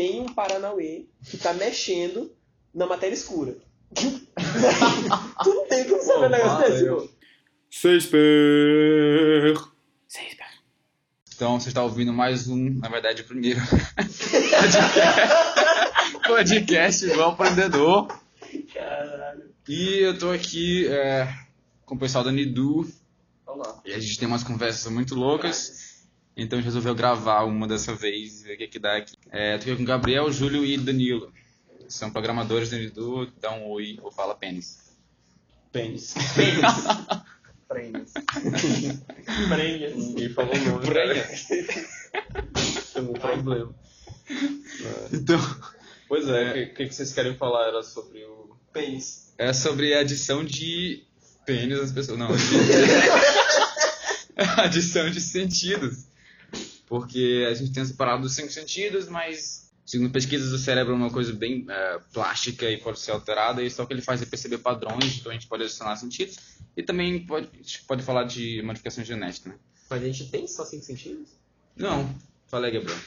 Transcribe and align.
tem 0.00 0.22
um 0.22 0.32
Paranauê 0.32 1.04
que 1.26 1.36
tá 1.36 1.52
mexendo 1.52 2.34
na 2.74 2.86
matéria 2.86 3.12
escura. 3.12 3.54
tu 3.94 5.54
não 5.54 5.68
tem 5.68 5.86
como 5.86 6.00
saber 6.00 6.24
um 6.24 6.30
negócio 6.30 6.70
desse, 6.70 6.86
pô. 6.88 7.06
Seisper. 7.70 9.62
Seisper. 10.08 10.46
Então, 11.34 11.60
você 11.60 11.68
está 11.68 11.82
ouvindo 11.82 12.14
mais 12.14 12.48
um, 12.48 12.78
na 12.78 12.88
verdade, 12.88 13.20
o 13.20 13.26
primeiro 13.26 13.60
podcast, 13.60 14.78
podcast 16.26 17.06
do 17.06 17.22
Empreendedor. 17.22 18.20
Caralho. 18.72 19.50
E 19.68 19.98
eu 19.98 20.18
tô 20.18 20.30
aqui 20.30 20.88
é, 20.88 21.28
com 21.84 21.94
o 21.94 21.98
pessoal 21.98 22.24
da 22.24 22.32
Nidu 22.32 22.90
Olá. 23.46 23.82
e 23.84 23.92
a 23.92 23.98
gente 23.98 24.18
tem 24.18 24.26
umas 24.26 24.42
conversas 24.42 24.90
muito 24.90 25.14
loucas. 25.14 25.89
Então 26.40 26.58
a 26.58 26.62
gente 26.62 26.68
resolveu 26.68 26.94
gravar 26.94 27.44
uma 27.44 27.68
dessa 27.68 27.94
vez 27.94 28.40
e 28.40 28.44
ver 28.44 28.54
o 28.54 28.56
que, 28.56 28.66
que 28.66 28.78
dá 28.78 28.96
aqui. 28.96 29.14
É, 29.30 29.58
tô 29.58 29.64
aqui 29.64 29.76
com 29.76 29.82
o 29.82 29.86
Gabriel, 29.86 30.32
Júlio 30.32 30.64
e 30.64 30.78
Danilo. 30.78 31.30
São 31.86 32.10
programadores 32.10 32.72
Nidu, 32.72 33.30
dá 33.38 33.52
um 33.52 33.68
oi 33.68 33.98
ou 34.02 34.10
fala 34.10 34.34
pênis. 34.34 34.96
Pênis. 35.70 36.14
Prenhas. 37.68 38.14
Prenhas. 39.48 39.94
Ninguém 39.94 40.30
falou 40.30 40.54
o 40.54 40.64
nome. 40.64 40.86
Prenhas. 40.86 41.46
Tem 42.94 43.02
um 43.02 43.12
problema. 43.12 43.74
Então, 45.12 45.38
Pois 46.08 46.26
é, 46.26 46.50
o 46.50 46.52
que, 46.54 46.66
que, 46.66 46.86
que 46.86 46.94
vocês 46.94 47.12
querem 47.12 47.36
falar? 47.36 47.68
Era 47.68 47.82
sobre 47.82 48.24
o. 48.24 48.56
Pênis. 48.72 49.34
é 49.36 49.52
sobre 49.52 49.92
a 49.94 50.00
adição 50.00 50.44
de 50.44 51.04
pênis 51.44 51.78
às 51.80 51.92
pessoas. 51.92 52.18
Não, 52.18 52.28
adição 54.56 55.10
de 55.10 55.20
sentidos. 55.20 56.09
Porque 56.90 57.46
a 57.48 57.54
gente 57.54 57.72
tem 57.72 57.84
separado 57.84 58.26
os 58.26 58.34
cinco 58.34 58.50
sentidos, 58.50 59.08
mas 59.08 59.70
segundo 59.86 60.10
pesquisas 60.10 60.52
o 60.52 60.58
cérebro 60.58 60.92
é 60.92 60.96
uma 60.96 61.08
coisa 61.08 61.32
bem 61.32 61.64
é, 61.68 62.00
plástica 62.12 62.68
e 62.68 62.78
pode 62.78 62.98
ser 62.98 63.12
alterada, 63.12 63.62
e 63.62 63.70
só 63.70 63.84
o 63.84 63.86
que 63.86 63.92
ele 63.92 64.02
faz 64.02 64.20
é 64.20 64.26
perceber 64.26 64.58
padrões, 64.58 65.18
então 65.18 65.30
a 65.30 65.32
gente 65.32 65.46
pode 65.46 65.62
adicionar 65.62 65.94
sentidos. 65.94 66.36
E 66.76 66.82
também 66.82 67.24
pode, 67.24 67.48
pode 67.86 68.02
falar 68.02 68.24
de 68.24 68.60
modificação 68.62 69.04
genética, 69.04 69.50
né? 69.50 69.58
Mas 69.88 70.02
a 70.02 70.04
gente 70.04 70.28
tem 70.30 70.48
só 70.48 70.64
cinco 70.64 70.84
sentidos? 70.84 71.30
Não, 71.76 72.12
falei, 72.48 72.72
Gabriel. 72.72 72.98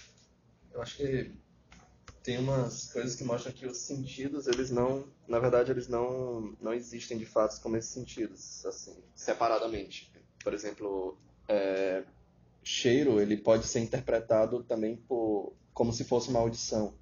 Eu 0.73 0.81
acho 0.81 0.95
que 0.95 1.29
tem 2.23 2.37
umas 2.37 2.89
coisas 2.89 3.17
que 3.17 3.25
mostram 3.25 3.51
que 3.51 3.65
os 3.65 3.79
sentidos, 3.79 4.47
eles 4.47 4.71
não, 4.71 5.05
na 5.27 5.39
verdade, 5.39 5.71
eles 5.71 5.89
não, 5.89 6.55
não 6.61 6.73
existem 6.73 7.17
de 7.17 7.25
fato 7.25 7.59
como 7.59 7.75
esses 7.75 7.91
sentidos, 7.91 8.65
assim, 8.65 8.95
separadamente. 9.13 10.09
Por 10.41 10.53
exemplo, 10.53 11.17
é, 11.49 12.03
cheiro, 12.63 13.19
ele 13.19 13.37
pode 13.37 13.65
ser 13.67 13.79
interpretado 13.79 14.63
também 14.63 14.95
por, 14.95 15.53
como 15.73 15.91
se 15.91 16.03
fosse 16.03 16.29
uma 16.29 16.39
audição. 16.39 16.93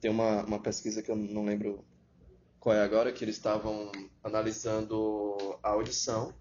Tem 0.00 0.10
uma, 0.10 0.44
uma 0.44 0.60
pesquisa 0.60 1.02
que 1.02 1.10
eu 1.10 1.16
não 1.16 1.44
lembro 1.44 1.84
qual 2.58 2.74
é 2.74 2.82
agora, 2.82 3.12
que 3.12 3.24
eles 3.24 3.36
estavam 3.36 3.90
analisando 4.22 5.58
a 5.62 5.70
audição 5.70 6.34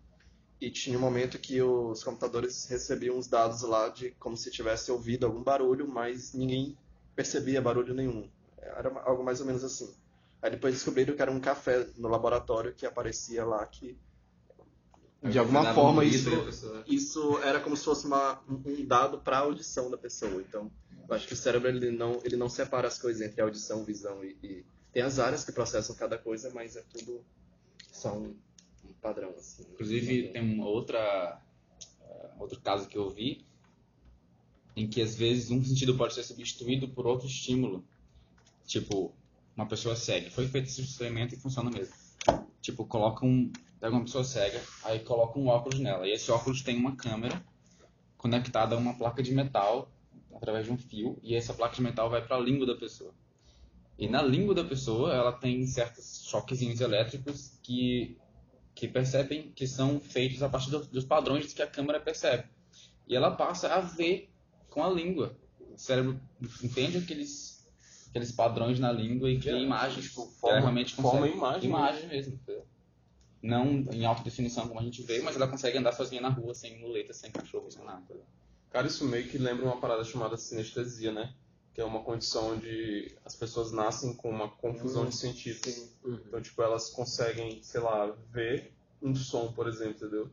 e 0.60 0.70
tinha 0.70 0.98
um 0.98 1.02
momento 1.02 1.40
que 1.40 1.62
os 1.62 2.04
computadores 2.04 2.66
recebiam 2.66 3.18
os 3.18 3.28
dados 3.28 3.62
lá 3.62 3.88
de 3.88 4.12
como 4.12 4.36
se 4.36 4.52
tivesse 4.52 4.92
ouvido 4.92 5.26
algum 5.26 5.42
barulho, 5.42 5.88
mas 5.88 6.34
ninguém 6.34 6.78
percebia 7.16 7.62
barulho 7.62 7.94
nenhum. 7.94 8.30
Era 8.58 8.90
algo 9.04 9.24
mais 9.24 9.40
ou 9.40 9.46
menos 9.46 9.64
assim. 9.64 9.94
Aí 10.42 10.52
depois 10.52 10.74
descobriram 10.74 11.16
que 11.16 11.22
era 11.22 11.32
um 11.32 11.40
café 11.40 11.88
no 11.98 12.10
laboratório 12.10 12.74
que 12.74 12.86
aparecia 12.86 13.46
lá 13.46 13.66
que 13.66 13.98
de 15.24 15.38
alguma 15.38 15.74
forma 15.74 16.06
isso, 16.06 16.30
isso 16.88 17.40
era 17.40 17.60
como 17.60 17.76
se 17.76 17.84
fosse 17.84 18.06
uma, 18.06 18.42
um 18.48 18.86
dado 18.86 19.20
para 19.20 19.38
a 19.38 19.42
audição 19.42 19.90
da 19.90 19.98
pessoa. 19.98 20.42
Então, 20.42 20.72
eu 21.08 21.16
acho 21.16 21.28
que 21.28 21.34
o 21.34 21.38
cérebro 21.38 21.68
ele 21.68 21.92
não, 21.92 22.22
ele 22.24 22.38
não 22.38 22.48
separa 22.48 22.88
as 22.88 22.98
coisas 22.98 23.22
entre 23.22 23.42
audição, 23.42 23.84
visão 23.84 24.24
e, 24.24 24.38
e 24.42 24.66
tem 24.94 25.04
as 25.04 25.20
áreas 25.20 25.44
que 25.44 25.52
processam 25.52 25.96
cada 25.96 26.18
coisa, 26.18 26.52
mas 26.54 26.76
é 26.76 26.84
tudo 26.84 27.24
só 27.92 28.18
um, 28.18 28.36
um 28.86 28.94
padrão 29.02 29.32
assim. 29.38 29.64
Inclusive, 29.74 30.30
tem 30.30 30.42
uma 30.42 30.68
outra, 30.68 31.42
eh, 32.02 32.30
outro 32.40 32.60
caso 32.62 32.88
que 32.88 32.98
eu 32.98 33.10
vi 33.10 33.46
em 34.76 34.88
que 34.88 35.02
às 35.02 35.16
vezes 35.16 35.52
um 35.52 35.64
sentido 35.64 35.98
pode 35.98 36.14
ser 36.14 36.24
substituído 36.24 36.88
por 36.88 37.06
outro 37.06 37.28
estímulo. 37.28 37.84
Tipo, 38.66 39.14
uma 39.56 39.68
pessoa 39.68 39.96
cega. 39.96 40.32
Foi 40.32 40.48
feito 40.48 40.68
esse 40.68 40.82
experimento 40.82 41.36
e 41.36 41.38
funciona 41.38 41.70
mesmo. 41.70 41.94
Tipo, 42.62 42.86
coloca 42.86 43.26
um, 43.26 43.52
pega 43.80 43.96
uma 43.96 44.04
pessoa 44.04 44.24
cega, 44.24 44.62
aí 44.84 45.00
coloca 45.00 45.40
um 45.40 45.48
óculos 45.48 45.80
nela. 45.80 46.08
E 46.08 46.12
esse 46.12 46.32
óculos 46.32 46.62
tem 46.62 46.78
uma 46.78 46.96
câmera 46.96 47.42
conectada 48.18 48.76
a 48.76 48.78
uma 48.78 48.94
placa 48.98 49.24
de 49.24 49.34
metal 49.34 49.92
através 50.36 50.66
de 50.66 50.72
um 50.72 50.78
fio, 50.78 51.18
e 51.22 51.36
essa 51.36 51.54
placa 51.54 51.76
de 51.76 51.82
metal 51.82 52.10
vai 52.10 52.26
para 52.26 52.38
a 52.38 52.40
língua 52.40 52.66
da 52.66 52.76
pessoa. 52.76 53.14
E 53.98 54.08
na 54.08 54.22
língua 54.22 54.56
da 54.56 54.64
pessoa, 54.64 55.14
ela 55.14 55.32
tem 55.34 55.66
certos 55.68 56.24
choquezinhos 56.30 56.80
elétricos 56.82 57.58
que 57.64 58.18
que 58.76 58.88
percebem 58.88 59.52
que 59.52 59.68
são 59.68 60.00
feitos 60.00 60.42
a 60.42 60.48
partir 60.48 60.72
do- 60.72 60.86
dos 60.86 61.04
padrões 61.04 61.52
que 61.52 61.62
a 61.62 61.68
câmera 61.68 62.00
percebe. 62.00 62.46
E 63.06 63.14
ela 63.14 63.32
passa 63.32 63.68
a 63.74 63.82
ver 63.82 64.32
com 64.70 64.82
a 64.82 64.90
língua. 64.90 65.36
O 65.60 65.78
cérebro 65.78 66.18
entende 66.64 66.98
aqueles, 66.98 67.68
aqueles 68.10 68.32
padrões 68.32 68.80
na 68.80 68.90
língua 68.90 69.30
e 69.30 69.38
cria 69.38 69.58
imagens. 69.58 70.06
Tipo, 70.06 70.28
forma, 70.28 70.60
realmente 70.62 70.96
forma 70.96 71.28
imagem. 71.28 71.70
Imagem 71.70 72.08
mesmo. 72.08 72.36
entendeu? 72.36 72.66
Não 73.42 73.66
em 73.92 74.06
alta 74.06 74.24
definição 74.24 74.68
como 74.68 74.80
a 74.80 74.84
gente 74.84 75.02
vê, 75.02 75.22
mas 75.22 75.36
ela 75.36 75.48
consegue 75.48 75.78
andar 75.78 75.94
sozinha 75.94 76.22
na 76.22 76.30
rua, 76.30 76.54
sem 76.54 76.80
muleta, 76.80 77.14
sem 77.14 77.32
cachorro, 77.32 77.72
sem 77.72 77.84
nada. 77.84 78.04
Cara, 78.70 78.88
isso 78.88 79.06
meio 79.06 79.28
que 79.28 79.38
lembra 79.38 79.66
uma 79.66 79.78
parada 79.80 80.04
chamada 80.04 80.38
sinestesia, 80.38 81.12
né? 81.12 81.34
Que 81.74 81.82
é 81.82 81.86
uma 81.86 82.04
condição 82.04 82.54
onde 82.54 83.16
as 83.26 83.36
pessoas 83.36 83.72
nascem 83.72 84.14
com 84.14 84.30
uma 84.30 84.50
confusão 84.50 85.06
de 85.06 85.16
sentidos. 85.16 85.90
Então, 86.06 86.42
tipo, 86.42 86.62
elas 86.62 86.90
conseguem, 86.90 87.64
sei 87.64 87.82
lá, 87.82 88.14
ver 88.32 88.74
um 89.02 89.16
som, 89.16 89.52
por 89.54 89.68
exemplo, 89.68 89.96
entendeu? 89.96 90.30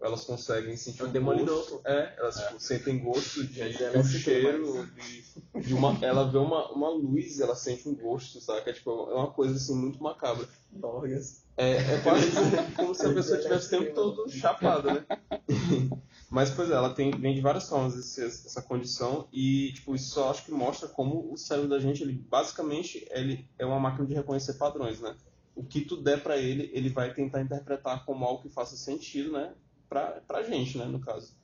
Elas 0.00 0.24
conseguem 0.24 0.76
sentir 0.76 1.02
É 1.02 1.04
o 1.04 1.08
um 1.08 1.44
gosto. 1.44 1.80
É, 1.84 2.14
elas 2.18 2.36
tipo, 2.36 2.60
sentem 2.60 2.98
gosto 2.98 3.44
de, 3.46 3.82
ela 3.82 3.98
um 3.98 4.04
cheiro, 4.04 4.86
de, 4.94 5.60
de 5.62 5.74
uma. 5.74 5.98
Ela 6.04 6.30
vê 6.30 6.38
uma, 6.38 6.70
uma 6.70 6.90
luz 6.90 7.38
e 7.38 7.42
ela 7.42 7.56
sente 7.56 7.88
um 7.88 7.96
gosto, 7.96 8.40
saca? 8.40 8.72
Tipo, 8.72 9.10
é 9.10 9.14
uma 9.14 9.32
coisa 9.32 9.56
assim 9.56 9.74
muito 9.74 10.00
macabra. 10.00 10.48
Dorgas. 10.70 11.42
É, 11.60 11.72
é 11.94 12.00
quase 12.02 12.30
como, 12.32 12.74
como 12.76 12.94
se 12.94 13.04
a 13.04 13.12
pessoa 13.12 13.36
estivesse 13.36 13.66
o 13.66 13.70
tempo 13.80 13.94
todo 13.94 14.30
chapada, 14.30 14.94
né? 14.94 15.06
Mas, 16.30 16.50
pois 16.50 16.70
é, 16.70 16.74
ela 16.74 16.94
tem, 16.94 17.10
vem 17.10 17.34
de 17.34 17.40
várias 17.40 17.68
formas 17.68 17.96
esse- 17.96 18.22
essa 18.24 18.62
condição 18.62 19.28
e, 19.32 19.72
tipo, 19.72 19.94
isso 19.94 20.10
só 20.14 20.30
acho 20.30 20.44
que 20.44 20.52
mostra 20.52 20.86
como 20.88 21.32
o 21.32 21.36
cérebro 21.36 21.68
da 21.68 21.80
gente, 21.80 22.02
ele 22.02 22.12
basicamente, 22.12 23.04
ele 23.10 23.48
é 23.58 23.66
uma 23.66 23.80
máquina 23.80 24.06
de 24.06 24.14
reconhecer 24.14 24.54
padrões, 24.54 25.00
né? 25.00 25.16
O 25.56 25.64
que 25.64 25.80
tu 25.80 25.96
der 26.00 26.22
pra 26.22 26.36
ele, 26.36 26.70
ele 26.72 26.90
vai 26.90 27.12
tentar 27.12 27.40
interpretar 27.42 28.04
como 28.04 28.24
algo 28.24 28.42
que 28.42 28.50
faça 28.50 28.76
sentido, 28.76 29.32
né? 29.32 29.54
Pra, 29.88 30.20
pra 30.28 30.42
gente, 30.44 30.78
né, 30.78 30.84
no 30.84 31.00
caso. 31.00 31.34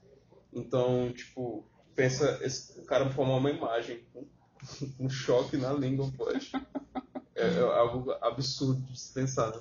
Então, 0.53 1.13
tipo, 1.13 1.67
pensa, 1.97 2.39
esse, 2.43 2.79
o 2.79 2.85
cara 2.85 3.11
formar 3.11 3.37
uma 3.37 3.51
imagem 3.51 4.05
com 4.13 4.25
um 5.01 5.09
choque 5.09 5.57
na 5.57 5.73
língua, 5.73 6.13
pode. 6.17 6.53
É, 7.37 7.43
é 7.43 7.61
algo 7.61 8.12
absurdo 8.21 8.81
de 8.83 8.99
se 8.99 9.12
pensar, 9.12 9.50
né? 9.50 9.61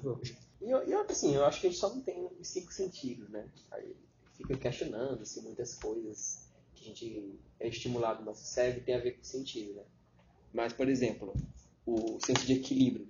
E, 0.61 0.69
eu- 0.69 1.01
assim, 1.09 1.35
eu 1.35 1.45
acho 1.45 1.59
que 1.59 1.67
a 1.67 1.69
gente 1.69 1.79
só 1.79 1.89
não 1.93 2.01
tem 2.01 2.27
os 2.39 2.47
cinco 2.47 2.71
sentidos, 2.71 3.29
né? 3.29 3.47
Aí 3.71 3.95
fica 4.37 4.55
questionando, 4.55 5.21
assim, 5.21 5.41
muitas 5.41 5.75
coisas 5.75 6.47
que 6.75 6.85
a 6.85 6.87
gente 6.87 7.39
é 7.59 7.67
estimulado 7.67 8.19
no 8.19 8.25
nosso 8.27 8.45
cérebro 8.45 8.83
tem 8.83 8.95
a 8.95 8.99
ver 8.99 9.13
com 9.17 9.23
sentido, 9.23 9.73
né? 9.73 9.83
Mas, 10.53 10.73
por 10.73 10.87
exemplo, 10.87 11.33
o 11.85 12.19
senso 12.19 12.45
de 12.45 12.53
equilíbrio. 12.53 13.07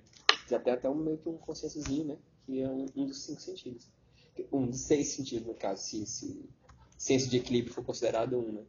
Já 0.49 0.59
tem 0.59 0.73
até 0.73 0.89
um, 0.89 0.95
meio 0.95 1.17
que 1.17 1.29
um 1.29 1.37
consensozinho, 1.37 2.05
né? 2.05 2.17
Que 2.45 2.61
é 2.61 2.69
um, 2.69 2.85
um 2.95 3.05
dos 3.05 3.23
cinco 3.23 3.41
sentidos. 3.41 3.87
Um 4.51 4.67
dos 4.67 4.81
seis 4.81 5.09
sentidos, 5.09 5.47
no 5.47 5.53
caso, 5.53 5.83
se 5.83 6.03
esse 6.03 6.49
senso 6.97 7.29
de 7.29 7.37
equilíbrio 7.37 7.73
for 7.73 7.83
considerado 7.83 8.37
um, 8.37 8.51
né? 8.51 8.63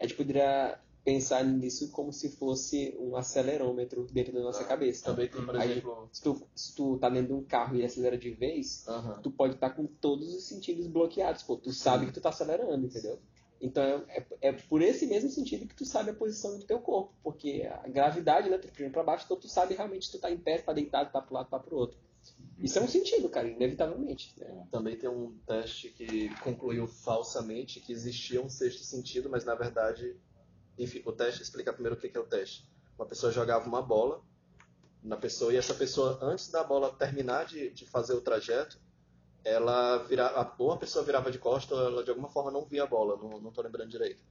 A 0.00 0.06
gente 0.06 0.16
poderia 0.16 0.78
pensar 1.04 1.42
nisso 1.44 1.90
como 1.90 2.12
se 2.12 2.30
fosse 2.36 2.94
um 2.98 3.16
acelerômetro 3.16 4.06
dentro 4.12 4.32
da 4.32 4.40
nossa 4.40 4.64
cabeça. 4.64 5.04
Também 5.04 5.28
tem, 5.28 5.44
por 5.44 5.56
Aí- 5.56 5.70
exemplo, 5.72 6.08
Se 6.12 6.22
tu, 6.22 6.42
se 6.54 6.74
tu 6.74 6.98
tá 6.98 7.08
dentro 7.08 7.28
de 7.28 7.32
um 7.34 7.44
carro 7.44 7.76
e 7.76 7.84
acelera 7.84 8.16
de 8.18 8.30
vez, 8.30 8.86
aham. 8.86 9.20
tu 9.22 9.30
pode 9.30 9.54
estar 9.54 9.70
com 9.70 9.86
todos 9.86 10.34
os 10.34 10.44
sentidos 10.44 10.86
bloqueados, 10.86 11.42
pô. 11.42 11.56
Tu 11.56 11.72
sabe 11.72 12.06
que 12.06 12.12
tu 12.12 12.20
tá 12.20 12.28
acelerando, 12.28 12.84
entendeu? 12.86 13.18
Então 13.60 13.82
é, 13.82 14.04
é, 14.40 14.48
é 14.48 14.52
por 14.52 14.82
esse 14.82 15.06
mesmo 15.06 15.30
sentido 15.30 15.66
que 15.66 15.74
tu 15.74 15.84
sabe 15.84 16.10
a 16.10 16.14
posição 16.14 16.58
do 16.58 16.64
teu 16.64 16.78
corpo, 16.78 17.12
porque 17.24 17.62
a 17.68 17.88
gravidade, 17.88 18.48
né, 18.48 18.56
tu 18.58 18.68
prima 18.68 18.90
pra 18.90 19.02
baixo, 19.02 19.24
então 19.24 19.36
tu 19.36 19.48
sabe 19.48 19.74
realmente 19.74 20.06
se 20.06 20.12
tu 20.12 20.18
tá 20.20 20.30
em 20.30 20.36
pé, 20.38 20.58
tá 20.58 20.72
deitado, 20.72 21.10
tá 21.10 21.20
pro 21.20 21.34
lado, 21.34 21.48
tá 21.50 21.58
pro 21.58 21.76
outro. 21.76 21.98
Isso 22.58 22.78
é 22.78 22.82
um 22.82 22.88
sentido, 22.88 23.28
cara, 23.28 23.48
inevitavelmente. 23.48 24.34
Né? 24.38 24.66
Também 24.70 24.96
tem 24.96 25.08
um 25.08 25.32
teste 25.46 25.90
que 25.90 26.28
concluiu 26.40 26.86
falsamente 26.86 27.80
que 27.80 27.92
existia 27.92 28.42
um 28.42 28.48
sexto 28.48 28.82
sentido, 28.84 29.28
mas 29.30 29.44
na 29.44 29.54
verdade, 29.54 30.16
o 31.04 31.12
teste 31.12 31.42
explica 31.42 31.72
primeiro 31.72 31.96
o 31.96 32.00
que 32.00 32.16
é 32.16 32.20
o 32.20 32.26
teste. 32.26 32.68
Uma 32.98 33.06
pessoa 33.06 33.32
jogava 33.32 33.66
uma 33.66 33.82
bola 33.82 34.22
na 35.02 35.16
pessoa 35.16 35.52
e 35.52 35.56
essa 35.56 35.74
pessoa, 35.74 36.18
antes 36.20 36.50
da 36.50 36.62
bola 36.64 36.92
terminar 36.92 37.46
de, 37.46 37.70
de 37.70 37.86
fazer 37.86 38.14
o 38.14 38.20
trajeto, 38.20 38.78
ela 39.44 39.98
virava, 39.98 40.54
ou 40.58 40.72
a 40.72 40.76
pessoa 40.76 41.04
virava 41.04 41.30
de 41.30 41.38
costas 41.38 41.78
ou 41.78 41.84
ela 41.84 42.04
de 42.04 42.10
alguma 42.10 42.28
forma 42.28 42.50
não 42.50 42.64
via 42.64 42.82
a 42.82 42.86
bola, 42.86 43.16
não, 43.16 43.52
tô 43.52 43.62
lembrando 43.62 43.90
direito. 43.90 44.22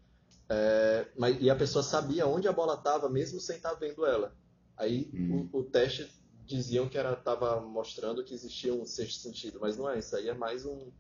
É, 0.49 1.07
mas, 1.17 1.37
e 1.41 1.49
a 1.49 1.55
pessoa 1.55 1.83
sabia 1.83 2.27
onde 2.27 2.47
a 2.47 2.53
bola 2.53 2.75
estava, 2.75 3.09
mesmo 3.09 3.39
sem 3.39 3.57
estar 3.57 3.73
vendo 3.73 4.05
ela. 4.05 4.35
Aí 4.75 5.09
Hum. 5.13 5.49
o, 5.51 5.59
o 5.59 5.63
teste 5.63 6.09
diziam 6.45 6.87
que 6.87 6.97
estava 6.97 7.59
mostrando 7.59 8.23
que 8.23 8.33
existia 8.33 8.73
um 8.73 8.85
sexto 8.85 9.21
sentido, 9.21 9.59
mas 9.59 9.77
não 9.77 9.89
é. 9.89 9.99
Isso 9.99 10.15
aí 10.15 10.29
é 10.29 10.33
mais 10.33 10.65
um, 10.65 10.91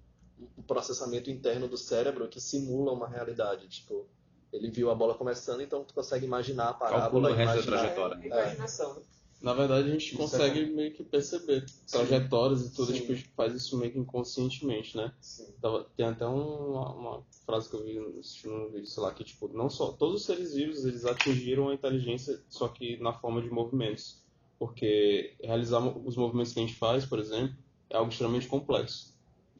um 0.57 0.63
processamento 0.63 1.29
interno 1.29 1.67
do 1.67 1.77
cérebro 1.77 2.27
que 2.27 2.41
simula 2.41 2.91
uma 2.91 3.07
realidade. 3.07 3.67
Tipo, 3.69 4.07
ele 4.53 4.69
viu 4.71 4.89
a 4.89 4.95
bola 4.95 5.13
começando, 5.15 5.61
então 5.61 5.83
tu 5.83 5.93
consegue 5.93 6.25
imaginar 6.25 6.69
a 6.69 6.73
Calcula 6.73 7.29
parábola. 7.29 7.29
o 7.31 7.33
resto 7.33 7.53
da 7.53 7.61
imaginar- 7.61 7.77
trajetória. 7.79 8.15
É, 8.23 8.27
imaginação, 8.27 8.93
né? 8.95 9.01
Na 9.39 9.53
verdade, 9.53 9.87
a 9.89 9.91
gente 9.91 10.07
Isso 10.07 10.17
consegue 10.17 10.61
é 10.61 10.65
meio 10.65 10.93
que 10.93 11.03
perceber 11.03 11.63
trajetórias 11.91 12.65
e 12.65 12.73
tudo, 12.73 12.91
Sim. 12.91 13.01
tipo, 13.01 13.11
a 13.11 13.15
gente 13.15 13.29
faz 13.35 13.53
isso 13.53 13.77
meio 13.77 13.91
que 13.91 13.99
inconscientemente, 13.99 14.97
né? 14.97 15.13
Sim. 15.21 15.53
Tava- 15.61 15.83
tem 15.95 16.07
até 16.07 16.25
um- 16.27 16.71
uma, 16.71 16.93
uma 16.93 17.23
frase 17.45 17.69
que 17.69 17.75
eu 17.75 17.83
vi 17.83 17.99
assistindo 18.19 18.53
um 18.55 18.71
vídeo, 18.71 18.87
sei 18.87 19.03
lá, 19.03 19.13
que 19.13 19.23
tipo, 19.23 19.47
não 19.49 19.69
só 19.69 19.91
todos 19.91 20.21
os 20.21 20.25
seres 20.25 20.55
vivos 20.55 20.83
eles 20.85 21.05
atingiram 21.05 21.69
a 21.69 21.73
inteligência, 21.75 22.41
só 22.49 22.67
que 22.67 22.97
na 22.97 23.13
forma 23.13 23.39
de 23.41 23.49
movimentos. 23.51 24.23
Porque 24.57 25.35
realizar 25.43 25.79
os 25.85 26.17
movimentos 26.17 26.51
que 26.53 26.59
a 26.59 26.63
gente 26.63 26.73
faz, 26.75 27.05
por 27.05 27.19
exemplo, 27.19 27.55
é 27.91 27.95
algo 27.97 28.09
extremamente 28.11 28.47
complexo. 28.47 29.15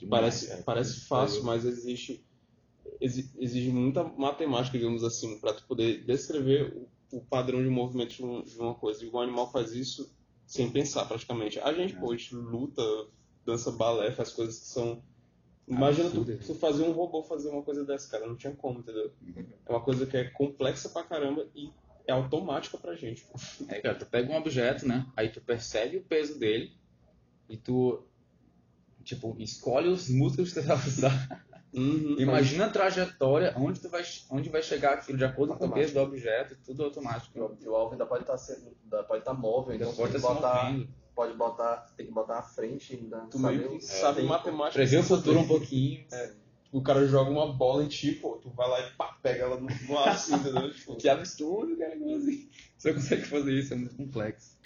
Parece, 0.10 0.51
É, 0.51 0.62
parece 0.63 1.01
fácil, 1.01 1.44
mas 1.44 1.66
existe 1.66 2.13
exi- 2.13 2.25
exige 2.99 3.69
muita 3.71 4.03
matemática, 4.03 4.77
digamos 4.77 5.03
assim, 5.03 5.39
para 5.39 5.53
tu 5.53 5.65
poder 5.67 6.03
descrever 6.05 6.73
o, 7.11 7.17
o 7.17 7.21
padrão 7.21 7.61
de 7.63 7.69
movimento 7.69 8.15
de, 8.15 8.23
um- 8.25 8.44
de 8.44 8.57
uma 8.59 8.75
coisa. 8.75 9.03
E 9.05 9.09
o 9.09 9.19
animal 9.19 9.51
faz 9.51 9.73
isso 9.73 10.13
sem 10.45 10.69
pensar, 10.71 11.05
praticamente. 11.05 11.59
A 11.59 11.73
gente, 11.73 11.95
É. 11.95 11.99
pô, 11.99 12.11
a 12.11 12.17
gente 12.17 12.33
luta, 12.35 12.81
dança 13.45 13.71
balé, 13.71 14.11
faz 14.11 14.31
coisas 14.31 14.59
que 14.59 14.65
são. 14.67 15.01
Imagina 15.67 16.09
tu, 16.09 16.23
tu 16.23 16.55
fazer 16.55 16.83
um 16.83 16.91
robô 16.94 17.21
fazer 17.23 17.49
uma 17.49 17.61
coisa 17.61 17.83
dessa, 17.83 18.09
cara. 18.09 18.25
Não 18.25 18.35
tinha 18.38 18.53
como, 18.55 18.79
entendeu? 18.79 19.11
É 19.65 19.69
uma 19.71 19.81
coisa 19.81 20.05
que 20.05 20.15
é 20.15 20.23
complexa 20.29 20.88
pra 20.89 21.03
caramba 21.03 21.45
e 21.53 21.69
é 22.07 22.13
automática 22.13 22.77
pra 22.77 22.95
gente. 22.95 23.25
pô. 23.25 23.38
É, 23.67 23.81
cara, 23.81 23.95
tu 23.99 24.05
pega 24.05 24.31
um 24.31 24.38
objeto, 24.38 24.88
né? 24.88 25.05
Aí 25.15 25.27
tu 25.29 25.41
percebe 25.41 25.97
o 25.97 26.03
peso 26.03 26.39
dele 26.39 26.71
e 27.49 27.57
tu, 27.57 28.01
tipo, 29.03 29.35
escolhe 29.39 29.89
os 29.89 30.09
músculos 30.09 30.53
que 30.53 30.61
tu 30.61 30.65
vai 30.67 30.77
usar. 30.88 31.46
Uhum, 31.74 32.16
Imagina 32.18 32.66
a 32.66 32.69
trajetória, 32.69 33.54
onde 33.58 33.80
tu 33.81 33.90
vai, 33.90 34.02
onde 34.31 34.50
vai 34.50 34.64
chegar 34.64 34.94
aquilo 34.94 35.18
de 35.18 35.25
acordo 35.25 35.56
com 35.56 35.66
o 35.68 35.72
peso 35.72 35.94
do 35.94 36.00
objeto, 36.00 36.58
tudo 36.66 36.84
automático. 36.86 37.38
E 37.38 37.68
o- 37.68 37.75
alvo 37.75 37.92
ainda 37.92 38.06
pode 38.06 38.24
estar 38.24 38.38
sendo, 38.38 38.75
ainda 38.84 39.04
pode 39.04 39.19
estar 39.19 39.34
móvel, 39.34 39.75
então 39.75 39.94
Pode 39.94 40.12
tem 40.14 40.22
que 40.22 40.25
estar 40.28 40.34
botar, 40.34 40.72
movendo. 40.72 40.90
pode 41.14 41.34
botar, 41.36 41.78
tem 41.98 42.06
que 42.06 42.12
botar 42.14 42.40
à 42.40 42.42
frente 42.42 42.96
ainda. 42.96 43.19
Tu 43.30 43.38
saber 43.40 43.58
meio 43.58 43.78
que 43.78 43.84
sabe 43.86 44.16
tempo. 44.18 44.30
matemática. 44.30 44.74
Prever 44.80 44.98
o 45.00 45.04
futuro 45.04 45.40
um 45.40 45.48
pouquinho. 45.48 46.08
O 46.72 46.81
cara 46.81 47.06
joga 47.08 47.30
uma 47.31 47.52
bola 47.54 47.84
em 47.84 47.88
ti, 47.88 48.12
pô, 48.14 48.38
tu 48.38 48.50
vai 48.52 48.69
lá 48.69 48.80
e 48.81 48.92
pá, 48.92 49.18
pega 49.22 49.44
ela 49.46 49.60
no, 49.60 49.68
no 49.68 49.98
ar, 49.98 50.10
assim, 50.10 50.36
entendeu? 50.36 50.72
Tipo, 50.74 50.98
Que 50.98 51.08
absurdo, 51.10 51.78
cara, 51.78 51.98
como 51.98 52.16
assim? 52.16 52.50
Você 52.78 52.94
consegue 52.94 53.24
fazer 53.24 53.54
isso, 53.54 53.74
é 53.74 53.78
muito 53.78 53.96
complexo. 53.96 54.58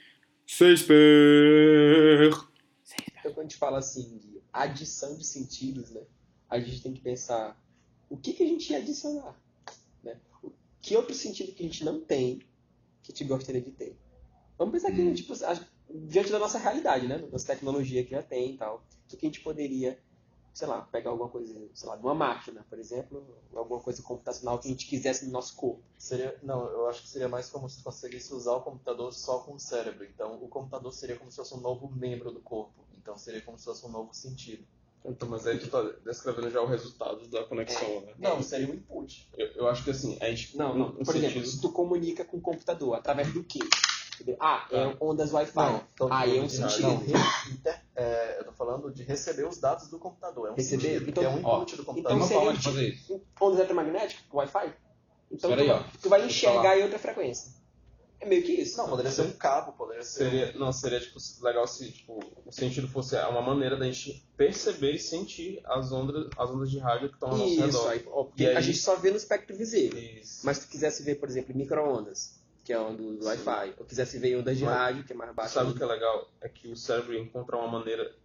Então, 3.20 3.34
quando 3.34 3.40
a 3.40 3.44
gente 3.44 3.58
fala 3.58 3.78
assim 3.80 4.18
de 4.18 4.42
adição 4.52 5.16
de 5.18 5.26
sentidos, 5.26 5.92
né, 5.92 6.02
a 6.52 6.60
gente 6.60 6.84
tem 6.84 6.94
que 6.94 7.02
pensar 7.02 7.60
o 8.10 8.18
que, 8.18 8.34
que 8.34 8.44
a 8.44 8.48
gente 8.48 8.72
ia 8.72 8.78
adicionar. 8.80 9.36
Né? 10.04 10.20
O- 10.44 10.52
Que 10.82 10.96
outro 10.98 11.16
sentido 11.16 11.54
que 11.54 11.64
a 11.64 11.66
gente 11.66 11.84
não 11.86 12.02
tem 12.02 12.40
que 13.04 13.12
a 13.12 13.16
gente 13.16 13.24
gostaria 13.26 13.62
de 13.62 13.72
ter? 13.72 13.98
Vamos 14.58 14.74
pensar 14.74 14.90
aqui, 14.90 15.02
Hum. 15.02 15.14
tipo, 15.16 15.34
a- 15.44 15.68
diante 15.90 16.32
da 16.32 16.38
nossa 16.40 16.60
realidade, 16.60 17.08
né? 17.08 17.18
Das 17.32 17.44
tecnologias 17.44 18.06
que 18.06 18.12
já 18.12 18.22
tem 18.24 18.54
e 18.54 18.58
tal. 18.58 18.84
O 19.12 19.18
que 19.18 19.26
a 19.26 19.30
gente 19.30 19.42
poderia, 19.42 20.00
sei 20.54 20.68
lá, 20.68 20.82
pegar 20.84 21.10
alguma 21.12 21.30
coisa, 21.30 21.54
sei 21.74 21.90
lá, 21.90 21.96
de 21.96 22.04
uma 22.04 22.14
máquina, 22.14 22.64
por 22.70 22.78
exemplo, 22.78 23.26
alguma 23.56 23.80
coisa 23.82 24.04
computacional 24.04 24.60
que 24.60 24.68
a 24.68 24.72
gente 24.72 24.86
quisesse 24.88 25.26
no 25.26 25.32
nosso 25.32 25.56
corpo. 25.56 25.82
Seria, 25.98 26.38
não, 26.44 26.66
eu 26.70 26.88
acho 26.90 27.02
que 27.04 27.10
seria 27.10 27.28
mais 27.30 27.50
como 27.50 27.70
se 27.70 27.82
conseguisse 27.84 28.34
usar 28.34 28.54
o 28.56 28.62
computador 28.62 29.12
só 29.14 29.40
com 29.40 29.54
o 29.56 29.60
cérebro. 29.60 30.06
Então, 30.06 30.44
o 30.44 30.48
computador 30.48 30.92
seria 30.94 31.16
como 31.18 31.32
se 31.32 31.38
fosse 31.38 31.54
um 31.56 31.60
novo 31.62 31.90
membro 31.90 32.32
do 32.32 32.42
corpo. 32.42 32.86
Então, 32.98 33.18
seria 33.18 33.42
como 33.42 33.58
se 33.58 33.66
fosse 33.66 33.86
um 33.86 33.90
novo 33.90 34.14
sentido. 34.14 34.66
Então, 35.04 35.28
mas 35.28 35.48
aí 35.48 35.58
tu 35.58 35.68
tá 35.68 35.82
descrevendo 36.06 36.50
já 36.52 36.62
o 36.62 36.68
resultado 36.68 37.28
da 37.28 37.44
conexão, 37.44 38.02
né? 38.02 38.14
Não, 38.20 38.42
seria 38.44 38.68
um 38.70 38.76
input. 38.76 39.28
Eu, 39.36 39.48
eu 39.48 39.68
acho 39.68 39.84
que 39.84 39.90
assim, 39.90 40.18
a 40.22 40.30
gente. 40.30 40.56
Não, 40.56 40.78
não. 40.78 40.92
Por 40.92 41.16
exemplo, 41.16 41.22
sentido- 41.40 41.48
se 41.48 41.60
tu 41.62 41.72
comunica 41.72 42.24
com 42.24 42.38
o 42.38 42.42
computador, 42.42 42.96
através 42.96 43.34
do 43.34 43.44
quê? 43.44 43.60
Entendeu? 44.16 44.38
Ah, 44.40 44.68
é 44.72 44.96
ondas 45.00 45.34
Wi-Fi. 45.34 45.82
Ah, 46.12 46.28
é 46.28 46.40
um 46.40 46.48
sentido. 46.48 46.84
Não, 46.88 46.98
re- 46.98 47.14
inter- 47.52 47.82
é, 47.96 48.40
eu 48.40 48.46
tô 48.46 48.52
falando 48.52 48.92
de 48.94 49.02
receber 49.04 49.48
os 49.48 49.58
dados 49.58 49.88
do 49.88 49.98
computador. 49.98 50.50
É 50.50 50.52
um 50.52 50.56
Receber? 50.56 50.82
sentido, 51.00 51.10
Então- 51.10 51.24
que 51.24 51.28
é 51.28 51.34
um 51.34 51.44
ó, 51.46 51.56
input 51.58 51.72
do 51.72 51.78
Tem 51.78 51.86
computador. 51.86 52.18
uma 52.18 52.28
seria 52.28 52.40
forma 52.42 52.52
um 52.52 52.58
de 52.60 52.64
fazer 52.64 52.88
isso. 52.90 53.22
ondas 53.42 53.58
eletromagnéticas, 53.58 54.24
Wi-Fi. 54.32 54.74
Então 55.32 55.50
Espera 55.50 55.56
tu, 55.56 55.62
aí, 55.62 55.70
ó. 55.72 55.98
tu 56.04 56.10
vai 56.10 56.26
enxergar 56.26 56.78
em 56.78 56.84
outra 56.84 57.00
frequência. 57.00 57.52
É 58.22 58.26
meio 58.28 58.44
que 58.44 58.52
isso. 58.52 58.78
Não, 58.78 58.88
poderia 58.88 59.12
ser 59.12 59.24
um 59.24 59.32
cabo, 59.32 59.72
poderia 59.74 60.04
ser. 60.04 60.30
Seria, 60.30 60.54
não, 60.54 60.72
seria 60.72 61.00
tipo, 61.00 61.18
legal 61.42 61.68
se 61.68 61.92
tipo, 61.92 62.20
o 62.46 62.52
sentido 62.52 62.88
fosse 62.88 63.16
uma 63.16 63.42
maneira 63.42 63.76
da 63.76 63.86
gente 63.86 64.24
perceber 64.38 64.94
e 64.94 65.00
sentir 65.00 65.60
as 65.66 65.92
ondas, 65.92 66.30
as 66.38 66.50
ondas 66.52 66.70
de 66.70 66.78
rádio 66.78 67.10
que 67.10 67.16
estão 67.16 67.30
ao 67.30 67.38
nosso 67.38 67.52
Isso, 67.52 67.62
redor. 67.66 67.90
aí, 67.90 68.06
E 68.38 68.46
aí- 68.48 68.56
a 68.58 68.62
gente 68.62 68.78
só 68.78 68.96
vê 68.96 69.10
no 69.10 69.18
espectro 69.18 69.56
visível. 69.58 70.00
Isso. 70.00 70.46
Mas 70.46 70.58
se 70.58 70.68
tu 70.68 70.70
quisesse 70.72 71.02
ver, 71.02 71.16
por 71.16 71.28
exemplo, 71.28 71.56
micro-ondas, 71.56 72.40
que 72.64 72.72
é 72.72 72.80
onda 72.80 73.02
do 73.02 73.26
Wi-Fi, 73.26 73.74
ou 73.80 73.86
quisesse 73.86 74.20
ver 74.20 74.38
ondas 74.38 74.56
de 74.56 74.64
Mas- 74.66 74.74
rádio, 74.76 75.04
que 75.04 75.14
é 75.14 75.16
mais 75.16 75.34
baixo. 75.34 75.56
Sabe 75.56 75.72
o 75.72 75.76
que 75.76 75.82
é 75.82 75.86
legal? 75.88 76.30
É 76.42 76.48
que 76.48 76.68
o 76.68 76.76
cérebro 76.76 77.18
encontra 77.18 77.58
uma 77.58 77.68
maneira 77.68 78.16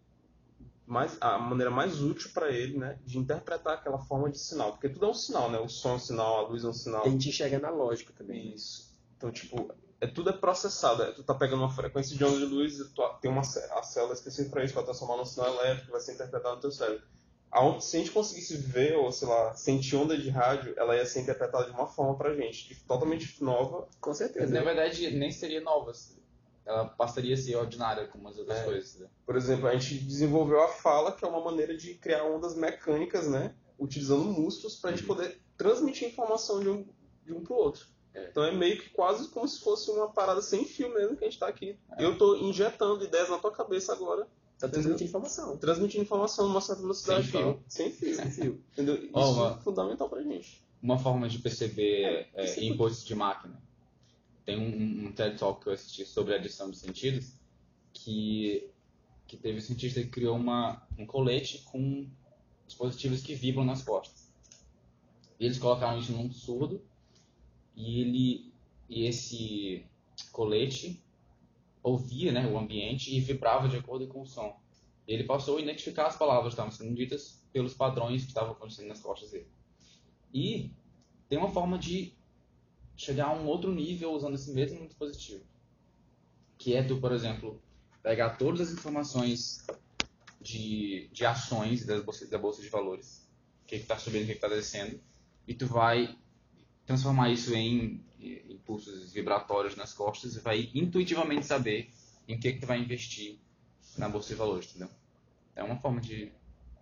mais 0.86 1.16
a 1.20 1.36
maneira 1.38 1.70
mais 1.70 2.00
útil 2.02 2.30
para 2.32 2.48
ele, 2.50 2.78
né, 2.78 2.98
de 3.04 3.18
interpretar 3.18 3.74
aquela 3.74 3.98
forma 3.98 4.30
de 4.30 4.38
sinal, 4.38 4.72
porque 4.72 4.88
tudo 4.88 5.06
é 5.06 5.08
um 5.08 5.14
sinal, 5.14 5.50
né? 5.50 5.58
O 5.58 5.68
som 5.68 5.90
é 5.90 5.94
um 5.94 5.98
sinal, 5.98 6.44
a 6.46 6.48
luz 6.48 6.62
é 6.64 6.68
um 6.68 6.72
sinal. 6.72 7.04
A 7.04 7.08
gente 7.08 7.28
enxerga 7.28 7.56
analógico 7.56 8.12
também. 8.12 8.50
né? 8.50 8.54
Isso. 8.54 8.94
Então, 9.16 9.32
tipo, 9.32 9.68
é 10.00 10.06
tudo 10.06 10.30
é 10.30 10.32
processado. 10.32 11.02
É, 11.02 11.12
tu 11.12 11.22
tá 11.22 11.34
pegando 11.34 11.62
uma 11.62 11.70
frequência 11.70 12.16
de 12.16 12.24
onda 12.24 12.38
de 12.38 12.44
luz, 12.46 12.78
e 12.78 12.88
tu, 12.90 13.02
tem 13.20 13.30
uma 13.30 13.40
a 13.42 13.82
célula 13.82 14.12
específica 14.14 14.50
para 14.50 14.64
isso, 14.64 14.74
para 14.74 14.82
transformar 14.84 15.16
num 15.16 15.24
sinal 15.24 15.48
elétrico, 15.54 15.92
vai 15.92 16.00
ser 16.00 16.12
interpretado 16.14 16.56
no 16.56 16.60
teu 16.60 16.70
cérebro. 16.70 17.02
Aonde- 17.50 17.84
se 17.84 17.96
a 17.96 18.00
gente 18.00 18.10
conseguisse 18.10 18.56
ver, 18.56 18.96
ou 18.96 19.10
sei 19.12 19.28
lá, 19.28 19.54
sentir 19.54 19.96
onda 19.96 20.18
de 20.18 20.28
rádio, 20.28 20.74
ela 20.76 20.94
ia 20.96 21.06
ser 21.06 21.20
interpretada 21.20 21.64
de 21.64 21.70
uma 21.70 21.86
forma 21.86 22.16
pra 22.18 22.34
gente, 22.34 22.74
totalmente 22.86 23.42
nova. 23.42 23.88
Com 24.00 24.10
Mas 24.10 24.18
certeza. 24.18 24.52
na 24.52 24.62
verdade 24.62 25.10
nem 25.16 25.30
seria 25.30 25.60
nova. 25.60 25.92
Ela 26.66 26.84
passaria 26.86 27.32
a 27.34 27.36
ser 27.36 27.54
ordinária 27.56 28.08
como 28.08 28.28
as 28.28 28.36
outras 28.36 28.58
É. 28.58 28.64
coisas. 28.64 28.96
né? 28.98 29.06
Por 29.24 29.36
exemplo, 29.36 29.68
a 29.68 29.72
gente 29.76 30.00
desenvolveu 30.04 30.60
a 30.62 30.68
fala, 30.68 31.12
que 31.12 31.24
é 31.24 31.28
uma 31.28 31.40
maneira 31.40 31.76
de 31.76 31.94
criar 31.94 32.24
ondas 32.24 32.56
mecânicas, 32.56 33.28
né? 33.28 33.54
Utilizando 33.78 34.24
músculos 34.24 34.74
pra 34.76 34.90
gente 34.90 35.04
poder 35.04 35.40
transmitir 35.56 36.08
informação 36.08 36.60
de 36.60 36.68
um, 36.68 36.84
de 37.24 37.32
um 37.32 37.42
pro 37.44 37.54
outro. 37.54 37.86
Então 38.30 38.44
é 38.44 38.52
meio 38.52 38.80
que 38.80 38.90
quase 38.90 39.28
como 39.28 39.46
se 39.46 39.60
fosse 39.60 39.90
uma 39.90 40.08
parada 40.08 40.40
sem 40.42 40.64
fio 40.64 40.92
mesmo 40.94 41.16
que 41.16 41.24
a 41.24 41.28
gente 41.28 41.38
tá 41.38 41.46
aqui. 41.48 41.76
Eu 41.98 42.16
tô 42.16 42.36
injetando 42.36 43.04
ideias 43.04 43.28
na 43.28 43.38
tua 43.38 43.50
cabeça 43.50 43.92
agora, 43.92 44.26
Tá 44.58 44.68
transmitindo 44.68 45.04
informação. 45.04 45.56
transmitindo 45.58 46.02
informação 46.02 46.48
numa 46.48 46.60
certa 46.62 46.80
velocidade. 46.82 47.30
Sem 47.30 47.40
fio. 47.42 47.62
Sem 47.68 47.90
fio. 47.92 48.16
Sem 48.16 48.30
fio. 48.30 48.64
Entendeu? 48.72 48.94
Isso 48.96 49.10
Ó, 49.12 49.32
uma- 49.32 49.56
é 49.58 49.62
fundamental 49.62 50.08
pra 50.08 50.22
gente. 50.22 50.64
Uma 50.82 50.98
forma 50.98 51.28
de 51.28 51.38
perceber 51.40 52.04
é, 52.34 52.44
é 52.46 52.64
inputs 52.64 53.04
de 53.04 53.14
máquina. 53.14 53.60
Tem 54.44 54.56
um, 54.58 55.08
um 55.08 55.12
TED 55.12 55.38
Talk 55.38 55.60
que 55.62 55.68
eu 55.68 55.72
assisti 55.72 56.06
sobre 56.06 56.34
adição 56.34 56.70
de 56.70 56.78
sentidos 56.78 57.32
que, 57.92 58.70
que 59.26 59.36
teve 59.36 59.58
um 59.58 59.60
cientista 59.60 60.00
que 60.00 60.08
criou 60.08 60.36
uma, 60.36 60.86
um 60.98 61.04
colete 61.04 61.58
com 61.64 62.06
dispositivos 62.66 63.22
que 63.22 63.34
vibram 63.34 63.64
nas 63.64 63.82
costas. 63.82 64.26
E 65.38 65.44
eles 65.44 65.58
colocaram 65.58 65.98
isso 65.98 66.12
num 66.12 66.30
surdo 66.30 66.80
e 67.76 68.00
ele 68.00 68.52
e 68.88 69.04
esse 69.04 69.84
colete 70.32 71.02
ouvia 71.82 72.32
né, 72.32 72.46
o 72.46 72.58
ambiente 72.58 73.14
e 73.14 73.20
vibrava 73.20 73.68
de 73.68 73.76
acordo 73.76 74.06
com 74.08 74.22
o 74.22 74.26
som. 74.26 74.58
Ele 75.06 75.24
passou 75.24 75.58
a 75.58 75.60
identificar 75.60 76.06
as 76.06 76.16
palavras 76.16 76.54
que 76.54 76.60
estavam 76.60 76.72
sendo 76.72 76.94
ditas 76.94 77.44
pelos 77.52 77.74
padrões 77.74 78.22
que 78.22 78.28
estavam 78.28 78.52
acontecendo 78.52 78.88
nas 78.88 79.00
costas 79.00 79.30
dele. 79.30 79.48
E 80.32 80.72
tem 81.28 81.38
uma 81.38 81.50
forma 81.50 81.78
de 81.78 82.12
chegar 82.96 83.26
a 83.26 83.34
um 83.34 83.46
outro 83.46 83.72
nível 83.72 84.12
usando 84.12 84.34
esse 84.34 84.52
mesmo 84.52 84.84
dispositivo. 84.86 85.44
Que 86.58 86.74
é 86.74 86.82
tu, 86.82 86.98
por 86.98 87.12
exemplo, 87.12 87.62
pegar 88.02 88.30
todas 88.30 88.68
as 88.68 88.72
informações 88.72 89.64
de, 90.40 91.08
de 91.12 91.24
ações 91.24 91.84
das 91.84 92.02
bolsa, 92.02 92.26
da 92.26 92.38
bolsa 92.38 92.62
de 92.62 92.68
valores, 92.68 93.28
o 93.62 93.66
que 93.66 93.76
está 93.76 93.98
subindo, 93.98 94.24
o 94.24 94.26
que 94.26 94.32
está 94.32 94.48
descendo, 94.48 95.00
e 95.46 95.54
tu 95.54 95.66
vai 95.66 96.16
transformar 96.86 97.30
isso 97.30 97.54
em 97.54 98.04
impulsos 98.48 99.12
vibratórios 99.12 99.76
nas 99.76 99.92
costas 99.92 100.36
e 100.36 100.40
vai 100.40 100.70
intuitivamente 100.74 101.46
saber 101.46 101.90
em 102.26 102.38
que, 102.38 102.52
que 102.52 102.60
tu 102.60 102.66
vai 102.66 102.78
investir 102.78 103.38
na 103.96 104.08
bolsa 104.08 104.28
de 104.28 104.34
valores, 104.34 104.70
entendeu? 104.70 104.90
É 105.54 105.62
uma 105.62 105.76
forma 105.76 106.00
de 106.00 106.32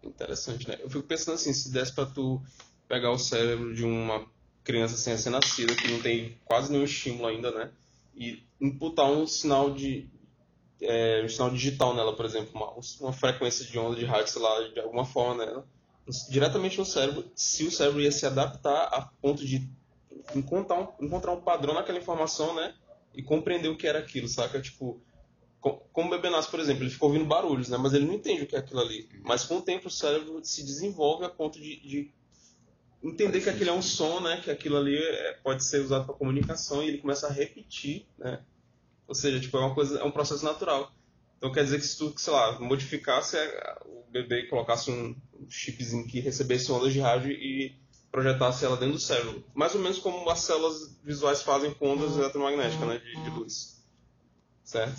Interessante, 0.06 0.68
né? 0.68 0.76
Eu 0.80 0.90
fico 0.90 1.02
pensando 1.04 1.34
assim, 1.34 1.52
se 1.52 1.72
desse 1.72 1.92
pra 1.92 2.06
tu 2.06 2.40
pegar 2.86 3.10
o 3.10 3.18
cérebro 3.18 3.74
de 3.74 3.84
uma 3.84 4.26
criança 4.62 4.96
ser 4.96 5.30
nascida, 5.30 5.74
que 5.74 5.90
não 5.90 6.00
tem 6.00 6.38
quase 6.44 6.70
nenhum 6.70 6.84
estímulo 6.84 7.26
ainda, 7.26 7.50
né? 7.50 7.70
E 8.14 8.42
imputar 8.60 9.10
um 9.10 9.26
sinal 9.26 9.72
de 9.72 10.08
é, 10.80 11.22
um 11.24 11.28
sinal 11.28 11.50
digital 11.50 11.94
nela, 11.94 12.14
por 12.14 12.24
exemplo, 12.24 12.50
uma, 12.54 12.74
uma 13.00 13.12
frequência 13.12 13.64
de 13.64 13.78
onda 13.78 13.96
de 13.96 14.04
rádio, 14.04 14.32
sei 14.32 14.42
lá, 14.42 14.68
de 14.68 14.80
alguma 14.80 15.04
forma 15.04 15.44
nela, 15.44 15.66
diretamente 16.30 16.78
no 16.78 16.84
cérebro, 16.84 17.24
se 17.34 17.64
o 17.64 17.70
cérebro 17.70 18.00
ia 18.00 18.12
se 18.12 18.26
adaptar 18.26 18.84
a 18.92 19.02
ponto 19.22 19.44
de 19.44 19.66
encontrar 20.34 20.80
um, 20.80 21.04
encontrar 21.06 21.32
um 21.32 21.40
padrão 21.40 21.74
naquela 21.74 21.98
informação, 21.98 22.54
né? 22.54 22.74
E 23.14 23.22
compreender 23.22 23.68
o 23.68 23.76
que 23.76 23.86
era 23.86 23.98
aquilo, 23.98 24.28
saca? 24.28 24.60
Tipo, 24.60 25.00
co- 25.60 25.80
como 25.92 26.08
o 26.08 26.10
bebê 26.10 26.30
nasce, 26.30 26.50
por 26.50 26.60
exemplo, 26.60 26.82
ele 26.82 26.90
fica 26.90 27.04
ouvindo 27.06 27.24
barulhos, 27.24 27.68
né? 27.68 27.76
Mas 27.76 27.92
ele 27.94 28.06
não 28.06 28.14
entende 28.14 28.42
o 28.42 28.46
que 28.46 28.56
é 28.56 28.58
aquilo 28.58 28.80
ali. 28.80 29.08
Mas 29.22 29.44
com 29.44 29.58
o 29.58 29.62
tempo 29.62 29.88
o 29.88 29.90
cérebro 29.90 30.40
se 30.44 30.64
desenvolve 30.64 31.24
a 31.24 31.28
ponto 31.30 31.60
de, 31.60 31.80
de 31.80 32.14
entender 33.02 33.40
que 33.40 33.50
aquilo 33.50 33.70
é 33.70 33.72
um 33.72 33.82
som, 33.82 34.20
né? 34.20 34.40
Que 34.42 34.50
aquilo 34.50 34.76
ali 34.76 34.96
é- 34.96 35.32
pode 35.42 35.64
ser 35.64 35.80
usado 35.80 36.06
para 36.06 36.14
comunicação 36.14 36.82
e 36.82 36.88
ele 36.88 36.98
começa 36.98 37.26
a 37.26 37.32
repetir, 37.32 38.06
né? 38.18 38.42
Ou 39.06 39.14
seja, 39.14 39.38
tipo, 39.38 39.56
é 39.56 39.60
uma 39.60 39.74
coisa, 39.74 39.98
é 40.00 40.04
um 40.04 40.10
processo 40.10 40.44
natural. 40.44 40.92
Então 41.36 41.52
quer 41.52 41.64
dizer 41.64 41.78
que 41.78 41.86
se 41.86 41.98
tu, 41.98 42.14
sei 42.16 42.32
lá, 42.32 42.58
modificasse 42.58 43.36
o 43.84 44.10
bebê 44.10 44.40
e 44.40 44.48
colocasse 44.48 44.90
um 44.90 45.14
chipzinho 45.48 46.06
que 46.06 46.20
recebesse 46.20 46.72
ondas 46.72 46.92
de 46.92 47.00
rádio 47.00 47.30
e 47.32 47.76
projetasse 48.14 48.64
ela 48.64 48.76
dentro 48.76 48.94
do 48.94 49.00
cérebro. 49.00 49.42
Mais 49.52 49.74
ou 49.74 49.80
menos 49.80 49.98
como 49.98 50.30
as 50.30 50.38
células 50.38 50.96
visuais 51.02 51.42
fazem 51.42 51.74
com 51.74 51.90
ondas 51.94 52.16
eletromagnéticas, 52.16 52.86
né, 52.86 52.98
de, 52.98 53.22
de 53.24 53.30
luz. 53.30 53.82
Certo? 54.62 54.96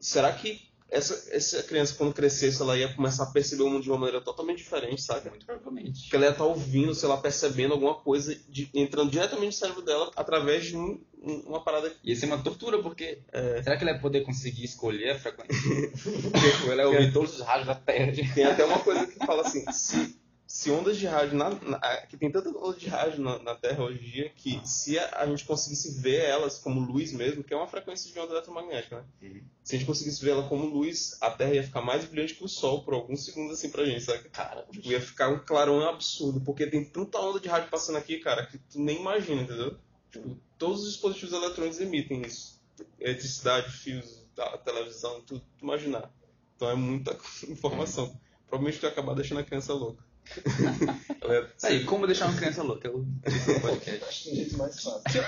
Será 0.00 0.32
que 0.32 0.60
essa, 0.90 1.34
essa 1.34 1.62
criança, 1.62 1.94
quando 1.94 2.12
crescesse, 2.12 2.60
ela 2.60 2.76
ia 2.76 2.92
começar 2.92 3.22
a 3.22 3.30
perceber 3.30 3.62
o 3.62 3.70
mundo 3.70 3.82
de 3.84 3.88
uma 3.90 3.96
maneira 3.96 4.20
totalmente 4.20 4.58
diferente, 4.58 5.00
saca? 5.00 5.30
Muito 5.30 5.46
provavelmente. 5.46 6.10
que 6.10 6.16
ela 6.16 6.26
ia 6.26 6.32
estar 6.32 6.44
ouvindo, 6.44 6.94
sei 6.94 7.08
lá, 7.08 7.16
percebendo 7.16 7.72
alguma 7.74 7.94
coisa, 7.94 8.34
de- 8.48 8.68
entrando 8.74 9.10
diretamente 9.10 9.46
no 9.46 9.52
cérebro 9.52 9.82
dela 9.82 10.10
através 10.16 10.66
de 10.66 10.76
um- 10.76 11.00
um- 11.22 11.40
uma 11.46 11.62
parada. 11.62 11.94
Ia 12.04 12.16
ser 12.16 12.26
uma 12.26 12.42
tortura, 12.42 12.82
porque 12.82 13.20
É. 13.32 13.62
será 13.62 13.76
que 13.76 13.84
ele 13.84 13.92
ia 13.92 14.00
poder 14.00 14.22
conseguir 14.22 14.64
escolher 14.64 15.10
a 15.12 15.18
frequência? 15.18 15.54
tipo, 15.94 16.72
ele 16.72 16.82
ia 16.82 16.88
ouvir 16.88 17.12
todos 17.12 17.36
os 17.36 17.40
rádios 17.40 17.68
da 17.68 17.74
Terra. 17.76 18.12
Tem 18.34 18.44
até 18.44 18.64
uma 18.64 18.80
coisa 18.80 19.06
que 19.06 19.24
fala 19.24 19.42
assim: 19.46 19.64
se, 19.72 20.20
se 20.54 20.70
ondas 20.70 20.98
de 20.98 21.06
rádio, 21.06 21.34
na, 21.38 21.48
na- 21.48 21.96
que 22.06 22.14
tem 22.14 22.30
tanta 22.30 22.50
onda 22.50 22.76
de 22.76 22.86
rádio 22.86 23.22
na, 23.22 23.38
na 23.38 23.54
Terra 23.54 23.84
hoje 23.84 24.06
em 24.06 24.10
dia, 24.10 24.28
que 24.36 24.60
se 24.68 24.98
a, 24.98 25.20
a 25.22 25.26
gente 25.26 25.46
conseguisse 25.46 25.98
ver 25.98 26.20
elas 26.26 26.58
como 26.58 26.78
luz 26.78 27.10
mesmo, 27.10 27.42
que 27.42 27.54
é 27.54 27.56
uma 27.56 27.66
frequência 27.66 28.12
de 28.12 28.18
onda 28.20 28.32
eletromagnética, 28.34 28.96
né? 28.98 29.04
Uhum. 29.22 29.42
Se 29.64 29.74
a 29.74 29.78
gente 29.78 29.86
conseguisse 29.88 30.22
ver 30.22 30.32
ela 30.32 30.46
como 30.46 30.66
luz, 30.66 31.16
a 31.22 31.30
Terra 31.30 31.54
ia 31.54 31.62
ficar 31.62 31.80
mais 31.80 32.04
brilhante 32.04 32.34
que 32.34 32.44
o 32.44 32.48
Sol 32.48 32.84
por 32.84 32.92
alguns 32.92 33.24
segundos 33.24 33.54
assim 33.58 33.70
pra 33.70 33.86
gente, 33.86 34.02
sabe? 34.04 34.28
Cara, 34.28 34.66
Tipo, 34.70 34.88
ia 34.92 35.00
ficar 35.00 35.30
um 35.30 35.38
clarão 35.38 35.88
absurdo, 35.88 36.38
porque 36.42 36.66
tem 36.66 36.84
tanta 36.84 37.18
onda 37.18 37.40
de 37.40 37.48
rádio 37.48 37.70
passando 37.70 37.96
aqui, 37.96 38.18
cara, 38.18 38.44
que 38.44 38.58
tu 38.58 38.78
nem 38.78 39.00
imagina, 39.00 39.40
entendeu? 39.40 39.78
Tipo, 40.10 40.36
todos 40.58 40.82
os 40.82 40.92
dispositivos 40.92 41.32
eletrônicos 41.32 41.80
emitem 41.80 42.20
isso. 42.26 42.60
Eletricidade, 43.00 43.70
fios, 43.72 44.22
televisão, 44.66 45.22
tudo, 45.22 45.40
tu 45.58 45.64
imaginar. 45.64 46.10
Então 46.56 46.68
é 46.68 46.74
muita 46.74 47.16
informação. 47.48 48.14
Provavelmente 48.46 48.80
tu 48.80 48.84
ia 48.84 48.90
acabar 48.90 49.14
deixando 49.14 49.38
a 49.38 49.44
criança 49.44 49.72
louca. 49.72 50.11
Aí, 51.62 51.84
como 51.84 52.06
deixar 52.06 52.26
uma 52.28 52.36
criança 52.36 52.62
louca? 52.62 52.88
Eu 52.88 53.00
do 53.02 53.60
podcast. 53.60 54.04
Acho 54.04 54.22
que 54.22 54.24
tem 54.24 54.32
um 54.32 54.36
jeito 54.36 54.58
mais 54.58 54.82
fácil. 54.82 55.22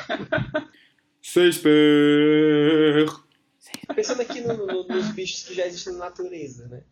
pensando 3.95 4.23
aqui 4.23 4.41
no- 4.41 4.67
no- 4.67 4.87
nos 4.89 5.09
bichos 5.13 5.45
que 5.45 5.55
já 5.55 5.67
existem 5.67 5.93
na 5.95 6.01
natureza, 6.01 6.69
né? 6.69 6.83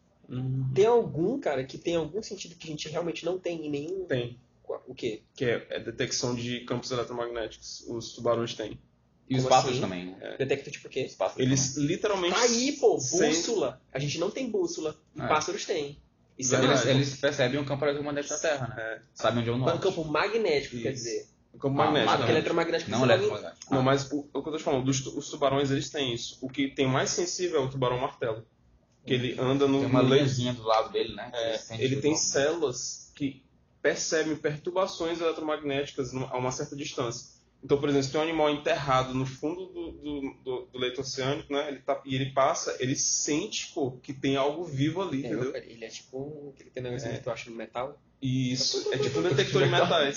Tem 0.74 0.86
algum, 0.86 1.38
cara, 1.38 1.62
que 1.64 1.76
tem 1.76 1.96
algum 1.96 2.22
sentido 2.22 2.54
que 2.56 2.66
a 2.66 2.70
gente 2.70 2.88
realmente 2.88 3.24
não 3.24 3.38
tem 3.38 3.66
em 3.66 3.70
nenhum. 3.70 4.04
Tem, 4.06 4.38
O 4.86 4.94
quê? 4.94 5.22
que 5.34 5.44
é, 5.44 5.66
é 5.70 5.78
detecção 5.80 6.34
de 6.34 6.60
campos 6.60 6.90
eletromagnéticos. 6.90 7.84
Os 7.88 8.14
tubarões 8.14 8.54
têm. 8.54 8.78
E 9.28 9.36
os 9.36 9.44
pássaros 9.44 9.72
assim? 9.72 9.80
também, 9.80 10.06
né? 10.06 10.36
Detecta 10.38 10.70
tipo 10.70 10.88
o 10.88 10.90
quê? 10.90 11.04
Os 11.06 11.14
pássaros 11.14 11.42
Eles 11.44 11.76
literalmente. 11.76 12.34
Tá 12.34 12.42
aí, 12.42 12.72
pô, 12.72 12.98
Sem- 12.98 13.28
bússola. 13.30 13.80
A 13.92 13.98
gente 13.98 14.18
não 14.18 14.30
tem 14.30 14.50
bússola. 14.50 14.98
É. 15.18 15.26
Pássaros 15.26 15.64
têm. 15.66 15.98
Isso 16.38 16.54
é 16.54 16.58
também. 16.58 16.70
Verdade. 16.74 16.90
Eles, 16.90 17.08
eles 17.08 17.20
percebem 17.20 17.60
o 17.60 17.64
campo 17.64 17.84
eletromagnético 17.84 18.34
da 18.34 18.40
Terra, 18.40 18.68
né? 18.68 18.74
É. 18.78 19.02
Sabem 19.14 19.40
onde 19.40 19.48
é 19.48 19.52
o 19.52 19.54
É 19.54 19.58
um 19.58 19.60
norte. 19.60 19.82
campo 19.82 20.04
magnético, 20.04 20.76
quer 20.80 20.92
Isso. 20.92 21.04
dizer. 21.04 21.26
Campo 21.52 21.68
Ah, 21.80 21.84
magnético. 21.84 22.16
Porque 22.16 22.30
eletromagnético 22.32 22.90
Não 22.90 23.04
eletromagnético. 23.04 23.74
Não, 23.74 23.82
mas 23.82 24.10
o, 24.10 24.20
o 24.20 24.42
que 24.42 24.48
eu 24.48 24.52
tô 24.52 24.56
te 24.56 24.62
falando, 24.62 24.84
dos, 24.84 25.06
os 25.06 25.28
tubarões 25.30 25.70
eles 25.70 25.90
têm 25.90 26.14
isso. 26.14 26.38
O 26.40 26.48
que 26.48 26.68
tem 26.68 26.86
mais 26.86 27.10
sensível 27.10 27.60
é 27.60 27.64
o 27.64 27.68
tubarão 27.70 27.98
martelo. 27.98 28.44
Que 29.04 29.14
ele 29.14 29.36
anda 29.38 29.66
no, 29.66 29.80
Tem 29.80 29.88
uma 29.88 30.00
linhazinha 30.02 30.54
do 30.54 30.62
lado 30.62 30.92
dele, 30.92 31.14
né? 31.14 31.30
É, 31.34 31.60
ele 31.78 31.96
tem 32.00 32.16
células 32.16 33.12
que 33.14 33.44
percebem 33.82 34.36
perturbações 34.36 35.20
eletromagnéticas 35.20 36.14
a 36.14 36.38
uma 36.38 36.52
certa 36.52 36.76
distância. 36.76 37.32
Então, 37.64 37.78
por 37.78 37.88
exemplo, 37.88 38.04
se 38.06 38.10
tem 38.12 38.20
um 38.20 38.24
animal 38.24 38.50
enterrado 38.50 39.14
no 39.14 39.24
fundo 39.24 39.66
do, 39.66 39.92
do, 39.92 40.34
do- 40.44 40.66
do 40.72 40.78
leito 40.78 41.00
oceânico, 41.00 41.52
né? 41.52 41.68
Ele 41.68 41.78
tá, 41.78 42.00
e 42.04 42.14
ele 42.16 42.32
passa, 42.32 42.76
ele 42.80 42.96
sente 42.96 43.72
pô, 43.72 43.92
que 44.02 44.12
tem 44.12 44.36
algo 44.36 44.64
vivo 44.64 45.00
ali, 45.00 45.24
É, 45.24 45.28
entendeu? 45.28 45.54
ele 45.54 45.84
é 45.84 45.88
tipo 45.88 46.18
um, 46.18 46.50
aquele 46.50 46.70
tem 46.70 46.82
negócio 46.82 47.08
que 47.10 47.20
tu 47.20 47.30
acha 47.30 47.48
no 47.50 47.56
metal. 47.56 48.00
Isso 48.20 48.92
é 48.92 48.98
tipo 48.98 49.20
um 49.20 49.22
detector 49.28 49.62
de 49.62 49.68
metais. 49.70 50.16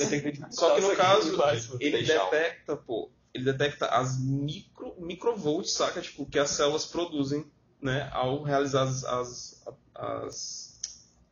Só 0.49 0.73
que 0.75 0.81
no 0.81 0.95
caso, 0.95 1.37
ele 1.79 2.01
detecta, 2.03 2.75
pô, 2.77 3.11
ele 3.33 3.43
detecta 3.45 3.87
as 3.87 4.19
micro, 4.19 4.95
microvolts, 4.99 5.71
saca? 5.73 6.01
Tipo, 6.01 6.25
que 6.25 6.39
as 6.39 6.49
células 6.49 6.85
produzem, 6.85 7.45
né, 7.81 8.09
ao 8.11 8.41
realizar 8.41 8.83
as, 8.83 9.03
as, 9.03 9.63
as 9.93 10.64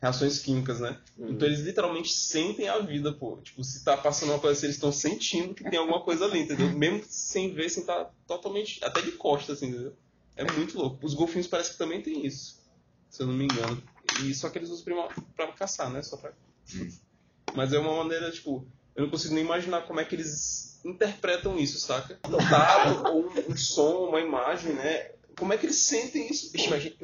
reações 0.03 0.39
químicas, 0.39 0.81
né? 0.81 0.99
Então 1.17 1.47
eles 1.47 1.61
literalmente 1.61 2.11
sentem 2.11 2.67
a 2.67 2.77
vida, 2.79 3.13
pô. 3.13 3.37
Tipo, 3.37 3.63
se 3.63 3.85
tá 3.85 3.95
passando 3.95 4.31
uma 4.31 4.39
coisa 4.39 4.57
assim, 4.57 4.65
eles 4.65 4.75
estão 4.75 4.91
sentindo 4.91 5.53
que 5.53 5.63
tem 5.63 5.79
alguma 5.79 6.01
coisa 6.01 6.25
ali, 6.25 6.41
entendeu? 6.41 6.69
Mesmo 6.77 7.01
sem 7.07 7.53
ver, 7.53 7.69
sem 7.69 7.85
tá 7.85 8.11
totalmente, 8.27 8.83
até 8.83 9.01
de 9.01 9.13
costas, 9.13 9.55
assim, 9.55 9.67
entendeu? 9.67 9.95
É 10.35 10.43
muito 10.51 10.77
louco. 10.77 11.05
Os 11.05 11.13
golfinhos 11.13 11.47
parece 11.47 11.71
que 11.71 11.77
também 11.77 12.01
tem 12.01 12.25
isso, 12.25 12.61
se 13.09 13.23
eu 13.23 13.27
não 13.27 13.33
me 13.33 13.45
engano. 13.45 13.81
E 14.25 14.35
só 14.35 14.49
que 14.49 14.57
eles 14.57 14.69
usam 14.69 14.83
pra, 14.83 15.07
pra 15.37 15.53
caçar, 15.53 15.89
né? 15.89 16.01
Só 16.01 16.17
pra... 16.17 16.33
Mas 17.55 17.71
é 17.71 17.79
uma 17.79 17.95
maneira, 17.95 18.29
tipo, 18.29 18.67
eu 18.97 19.03
não 19.03 19.09
consigo 19.09 19.33
nem 19.33 19.45
imaginar 19.45 19.83
como 19.83 20.01
é 20.01 20.05
que 20.05 20.15
eles 20.15 20.81
interpretam 20.83 21.57
isso, 21.57 21.79
saca? 21.79 22.19
Um 22.27 22.49
dado, 22.49 23.07
ou 23.09 23.29
um, 23.49 23.55
som, 23.55 24.09
uma 24.09 24.19
imagem, 24.19 24.73
né? 24.73 25.11
Como 25.37 25.53
é 25.53 25.57
que 25.57 25.65
eles 25.65 25.77
sentem 25.77 26.29
isso? 26.29 26.51
Bicho, 26.51 26.67
imagina. 26.67 26.95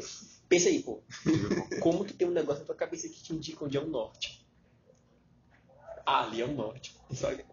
Pensa 0.50 0.70
aí, 0.70 0.82
pô. 0.82 1.02
Como 1.82 2.04
que 2.04 2.14
tem 2.14 2.28
um 2.28 2.32
negócio 2.32 2.62
na 2.62 2.66
tua 2.66 2.76
cabeça 2.76 3.08
que 3.08 3.22
te 3.22 3.34
indica 3.34 3.64
onde 3.64 3.78
é 3.78 3.80
o 3.80 3.88
norte? 3.88 4.46
Ah, 6.06 6.24
ali 6.24 6.42
é 6.42 6.46
o 6.46 6.52
norte. 6.52 6.98
Sabe? 7.14 7.46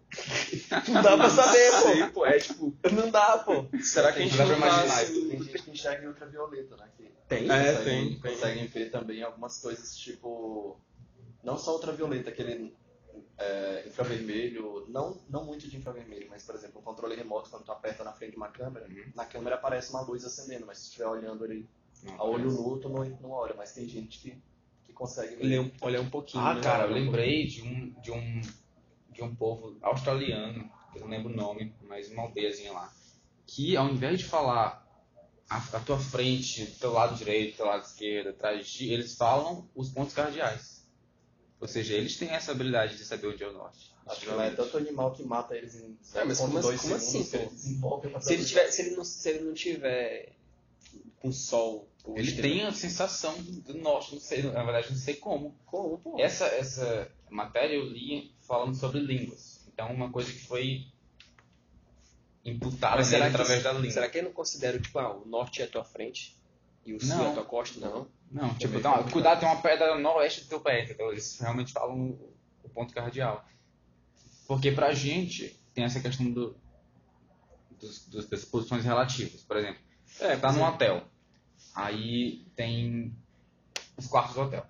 Não 0.91 1.03
dá 1.03 1.15
pra 1.15 1.29
saber, 1.29 1.71
pô. 1.71 1.87
Sei, 1.89 2.07
pô. 2.07 2.25
É 2.25 2.39
tipo, 2.39 2.75
Não 2.91 3.11
dá, 3.11 3.37
pô. 3.37 3.65
será 3.79 4.11
que 4.11 4.19
a 4.19 4.21
gente 4.23 4.35
Dá 4.35 4.45
pra 4.45 4.55
não 4.55 4.61
tá 4.61 4.67
imaginar 4.67 5.01
assim... 5.01 5.29
Tem 5.29 5.43
gente 5.43 5.63
que 5.63 5.71
enxerga 5.71 6.03
em 6.03 6.07
ultravioleta, 6.07 6.75
né? 6.75 6.89
Que 6.97 7.11
Tem? 7.27 7.51
É, 7.51 7.73
conseguem, 7.73 7.83
tem, 7.83 8.19
tem. 8.19 8.31
conseguem 8.31 8.67
ver 8.67 8.89
também 8.89 9.21
algumas 9.21 9.59
coisas 9.59 9.95
tipo. 9.95 10.79
Não 11.43 11.57
só 11.57 11.73
ultravioleta, 11.73 12.29
aquele 12.31 12.75
é, 13.37 13.83
infravermelho, 13.87 14.85
não, 14.89 15.21
não 15.29 15.45
muito 15.45 15.67
de 15.67 15.77
infravermelho, 15.77 16.27
mas 16.29 16.43
por 16.43 16.55
exemplo, 16.55 16.79
um 16.79 16.83
controle 16.83 17.15
remoto, 17.15 17.49
quando 17.49 17.63
tu 17.63 17.71
aperta 17.71 18.03
na 18.03 18.11
frente 18.11 18.31
de 18.31 18.37
uma 18.37 18.49
câmera, 18.49 18.87
na 19.15 19.25
câmera 19.25 19.55
aparece 19.55 19.91
uma 19.91 20.01
luz 20.01 20.25
acendendo, 20.25 20.65
mas 20.65 20.79
se 20.79 20.83
tu 20.85 20.87
estiver 20.87 21.07
olhando 21.07 21.43
a 22.17 22.23
olho 22.23 22.51
nu, 22.51 22.79
tu 22.79 22.89
não, 22.89 23.03
não 23.21 23.31
olha, 23.31 23.53
mas 23.55 23.73
tem 23.73 23.87
gente 23.87 24.19
que, 24.19 24.37
que 24.85 24.93
consegue. 24.93 25.43
Olhar 25.43 25.61
um, 25.61 25.71
olhar 25.81 26.01
um 26.01 26.09
pouquinho. 26.09 26.43
Ah, 26.43 26.53
né? 26.55 26.61
cara, 26.61 26.85
eu 26.85 26.93
lembrei 26.93 27.47
de 27.47 27.61
um, 27.61 27.89
de 28.01 28.11
um, 28.11 28.41
de 29.09 29.23
um 29.23 29.35
povo 29.35 29.77
australiano, 29.81 30.69
que 30.91 30.99
eu 30.99 31.01
não 31.01 31.09
lembro 31.09 31.31
o 31.31 31.35
nome, 31.35 31.73
mas 31.87 32.09
uma 32.11 32.23
aldeiazinha 32.23 32.71
lá, 32.71 32.93
que 33.45 33.75
ao 33.75 33.89
invés 33.89 34.19
de 34.19 34.25
falar 34.25 34.85
a, 35.49 35.57
a 35.57 35.79
tua 35.79 35.97
frente, 35.97 36.65
teu 36.79 36.91
lado 36.91 37.15
direito, 37.15 37.57
teu 37.57 37.65
lado 37.65 37.83
esquerdo, 37.83 38.29
atrás 38.29 38.65
de 38.65 38.71
ti, 38.71 38.91
eles 38.91 39.15
falam 39.15 39.67
os 39.75 39.89
pontos 39.89 40.13
cardeais. 40.13 40.85
Ou 41.59 41.67
seja, 41.67 41.95
eles 41.95 42.17
têm 42.17 42.29
essa 42.29 42.51
habilidade 42.51 42.97
de 42.97 43.03
saber 43.03 43.27
onde 43.27 43.43
é 43.43 43.47
o 43.47 43.53
norte. 43.53 43.95
Acho 44.05 44.21
que 44.21 44.27
lá 44.27 44.45
é 44.45 44.51
tanto 44.51 44.77
animal 44.77 45.11
que 45.11 45.23
mata 45.23 45.55
eles 45.55 45.75
em 45.75 45.97
É, 46.13 46.23
mas 46.23 46.37
como 46.37 46.59
0.2 46.59 46.73
assim- 46.73 46.89
como 46.89 46.99
segundos 47.23 48.15
assim, 48.15 48.21
Se 48.21 48.33
ele, 48.33 48.45
tiver, 48.45 48.71
se, 48.71 48.81
ele 48.83 48.95
não, 48.95 49.03
se 49.03 49.29
ele 49.29 49.43
não 49.43 49.53
tiver 49.53 50.36
com 51.19 51.31
sol. 51.31 51.89
Ele 52.15 52.29
estrela- 52.29 52.55
tem 52.55 52.63
a 52.65 52.71
sensação 52.71 53.35
do 53.41 53.73
norte, 53.77 54.13
não 54.13 54.21
sei, 54.21 54.43
na 54.43 54.63
verdade 54.63 54.89
não 54.91 54.97
sei 54.97 55.15
como. 55.15 55.57
Como, 55.65 55.97
pô? 55.97 56.15
Essa, 56.19 56.45
essa 56.45 57.11
matéria 57.29 57.75
eu 57.75 57.85
li 57.85 58.33
falando 58.41 58.75
sobre 58.75 58.99
línguas. 59.01 59.67
Então, 59.67 59.91
uma 59.93 60.09
coisa 60.11 60.31
que 60.31 60.39
foi 60.39 60.85
imputada 62.45 63.03
será 63.03 63.25
que, 63.25 63.35
através 63.35 63.61
da 63.63 63.73
língua. 63.73 63.91
será 63.91 64.09
que 64.09 64.17
eu 64.19 64.23
não 64.23 64.31
considero, 64.31 64.79
tipo, 64.81 64.97
ah, 64.99 65.15
o 65.17 65.25
norte 65.27 65.61
é 65.61 65.65
a 65.65 65.67
tua 65.67 65.83
frente 65.83 66.37
e 66.85 66.93
o 66.93 66.99
sul 67.03 67.21
é 67.25 67.29
a 67.29 67.33
tua 67.33 67.45
costa? 67.45 67.79
Não. 67.79 68.07
Não, 68.31 68.53
tipo, 68.55 68.79
tem 68.79 69.11
cuidado, 69.11 69.39
tem 69.39 69.47
uma 69.49 69.61
pedra 69.61 69.97
no 69.97 70.09
oeste 70.15 70.41
do 70.41 70.47
teu 70.49 70.59
pé, 70.59 70.83
entendeu? 70.83 71.11
Eles 71.11 71.37
realmente 71.39 71.71
falam 71.71 72.09
o, 72.63 72.69
ponto 72.73 72.93
cardeal. 72.93 73.45
Porque 74.47 74.71
pra 74.71 74.93
gente 74.93 75.57
tem 75.73 75.83
essa 75.85 75.99
questão 75.99 76.29
do, 76.31 76.55
dos- 77.79 78.27
das 78.29 78.45
posições 78.45 78.83
relativas. 78.83 79.41
Por 79.43 79.57
exemplo, 79.57 79.81
É, 80.19 80.35
tá 80.35 80.51
num 80.51 80.63
hotel, 80.63 81.03
aí 81.75 82.45
tem 82.55 83.15
os 83.95 84.07
quartos 84.07 84.35
do 84.35 84.41
hotel. 84.41 84.65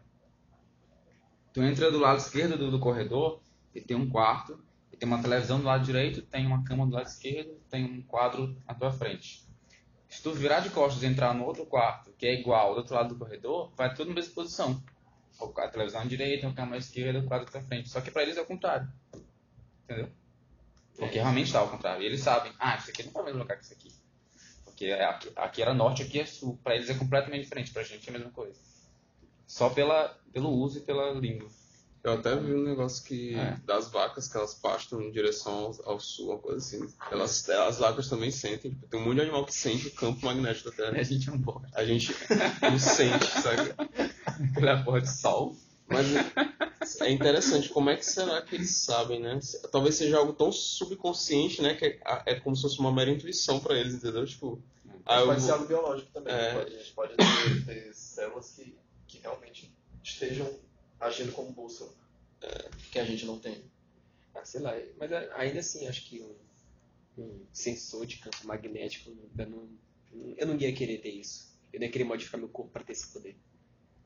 Tu 1.54 1.64
entra 1.64 1.90
do 1.90 2.00
lado 2.00 2.18
esquerdo 2.18 2.58
do, 2.58 2.70
do 2.70 2.80
corredor 2.80 3.42
e 3.74 3.80
tem 3.80 3.96
um 3.96 4.10
quarto, 4.10 4.62
e 4.92 4.98
tem 4.98 5.08
uma 5.08 5.22
televisão 5.22 5.60
do 5.60 5.66
lado 5.66 5.86
direito, 5.86 6.22
tem 6.22 6.46
uma 6.46 6.64
cama 6.64 6.86
do 6.86 6.94
lado 6.94 7.08
esquerdo, 7.08 7.60
tem 7.70 7.86
um 7.86 8.02
quadro 8.02 8.58
na 8.68 8.74
tua 8.74 8.92
frente. 8.92 9.48
Se 10.10 10.22
tu 10.22 10.34
virar 10.34 10.60
de 10.60 10.70
costas 10.70 11.04
e 11.04 11.06
entrar 11.06 11.34
no 11.34 11.46
outro 11.46 11.66
quarto, 11.66 12.12
que 12.18 12.26
é 12.26 12.34
igual 12.34 12.74
do 12.74 12.80
outro 12.80 12.96
lado 12.96 13.10
do 13.10 13.18
corredor, 13.18 13.72
vai 13.76 13.94
tudo 13.94 14.10
na 14.10 14.16
mesma 14.16 14.34
posição. 14.34 14.82
A 15.40 15.68
televisão 15.68 16.02
à 16.02 16.06
direita, 16.06 16.48
a 16.48 16.54
cama 16.54 16.76
à 16.76 16.78
esquerda, 16.78 17.20
o 17.20 17.26
quadro 17.26 17.48
à 17.48 17.52
tua 17.52 17.62
frente. 17.62 17.90
Só 17.90 18.02
que 18.02 18.10
pra 18.10 18.24
eles 18.24 18.38
é 18.38 18.42
o 18.42 18.46
contrário. 18.46 18.88
Entendeu? 19.84 20.10
Porque 20.98 21.20
realmente 21.20 21.52
tá 21.52 21.60
ao 21.60 21.70
contrário. 21.70 22.02
E 22.02 22.06
eles 22.06 22.22
sabem, 22.22 22.52
ah, 22.60 22.76
isso 22.78 22.90
aqui 22.90 23.04
não 23.04 23.14
no 23.14 23.24
mesmo 23.24 23.40
lugar 23.40 23.58
que 23.58 23.64
isso 23.64 23.74
aqui. 23.74 23.92
Porque 24.78 24.86
é 24.92 25.04
aqui, 25.06 25.32
aqui 25.36 25.62
era 25.64 25.74
norte, 25.74 26.04
aqui 26.04 26.20
é 26.20 26.26
sul. 26.28 26.60
Pra 26.64 26.76
eles 26.76 26.88
é 26.88 26.94
completamente 26.94 27.42
diferente, 27.46 27.74
pra 27.74 27.82
gente 27.82 28.08
é 28.08 28.10
a 28.14 28.18
mesma 28.20 28.32
coisa. 28.32 28.60
Só 29.48 29.72
pela, 29.72 30.16
pelo 30.32 30.52
uso 30.52 30.78
e 30.78 30.82
pela 30.82 31.14
língua. 31.14 31.50
Eu 32.04 32.14
até 32.14 32.36
vi 32.36 32.54
um 32.54 32.64
negócio 32.64 33.04
que 33.04 33.34
É. 33.34 33.58
das 33.66 33.90
vacas 33.90 34.28
que 34.28 34.38
elas 34.38 34.54
pastam 34.54 35.02
em 35.02 35.12
direção 35.12 35.74
ao, 35.84 35.94
ao 35.94 36.00
sul, 36.00 36.30
uma 36.30 36.38
coisa 36.38 36.60
assim. 36.60 36.88
Elas, 37.12 37.50
as 37.50 37.80
vacas 37.80 38.08
também 38.08 38.30
sentem. 38.30 38.70
Tipo, 38.70 38.88
tem 38.88 39.00
um 39.00 39.04
monte 39.06 39.16
de 39.16 39.22
animal 39.22 39.46
que 39.48 39.54
sente 39.56 39.88
o 39.88 39.92
campo 39.96 40.24
magnético 40.24 40.70
da 40.70 40.76
Terra. 40.76 40.92
A 41.02 41.04
gente 41.04 41.28
não 41.32 41.42
pode. 41.42 41.66
A 41.74 41.84
gente 41.84 42.16
não 42.62 42.78
sente, 42.78 43.26
sabe? 43.26 43.74
Pela 44.54 44.84
porra 44.84 45.02
de 45.02 45.10
sol. 45.12 45.56
Mas 45.88 46.06
é 47.02 47.12
interessante, 47.12 47.70
como 47.70 47.90
é 47.90 47.98
que 47.98 48.06
será 48.06 48.42
que 48.42 48.56
eles 48.56 48.72
sabem, 48.72 49.20
né? 49.20 49.40
Talvez 49.72 49.96
seja 49.96 50.18
algo 50.18 50.34
tão 50.34 50.52
subconsciente, 50.52 51.62
né? 51.62 51.76
Que 51.76 51.86
é, 51.86 52.00
é 52.26 52.36
como 52.40 52.56
se 52.56 52.62
fosse 52.64 52.80
uma 52.80 52.92
mera 52.92 53.12
intuição 53.12 53.60
pra 53.60 53.78
eles, 53.78 53.94
entendeu? 53.96 54.26
Tipo, 54.26 54.62
ah, 55.06 55.20
eu 55.22 55.28
pode 55.28 55.42
ser 55.42 55.52
algo 55.52 55.66
biológico 55.66 56.12
também. 56.12 56.34
É. 56.34 56.54
Pode- 56.54 56.76
a 56.76 56.80
gente 56.80 56.94
pode 56.94 57.16
ter, 57.16 57.66
ter 57.66 57.94
células 57.94 58.52
que, 58.54 58.78
que 59.08 59.20
realmente 59.20 59.74
estejam 60.04 60.50
agindo 61.00 61.32
como 61.32 61.52
bússola. 61.52 61.92
Que 62.92 63.00
a 63.00 63.04
gente 63.06 63.26
não 63.26 63.40
tem. 63.40 63.64
Ah, 64.36 64.46
sei 64.46 64.62
lá, 64.62 64.74
mas 65.00 65.12
ainda 65.12 65.60
assim, 65.60 65.88
acho 65.88 66.08
que 66.08 66.22
um, 66.22 66.36
um 67.24 67.46
sensor 67.52 68.06
de 68.06 68.18
campo 68.18 68.38
magnético, 68.46 69.12
eu 69.38 69.48
não, 69.48 69.68
eu 70.38 70.48
não 70.48 70.56
ia 70.58 70.72
querer 70.74 71.00
ter 71.00 71.10
isso. 71.10 71.58
Eu 71.74 71.80
não 71.80 71.88
ia 71.88 71.92
querer 71.92 72.04
modificar 72.04 72.40
meu 72.40 72.50
corpo 72.50 72.72
para 72.72 72.84
ter 72.84 72.94
esse 72.94 73.08
poder. 73.12 73.36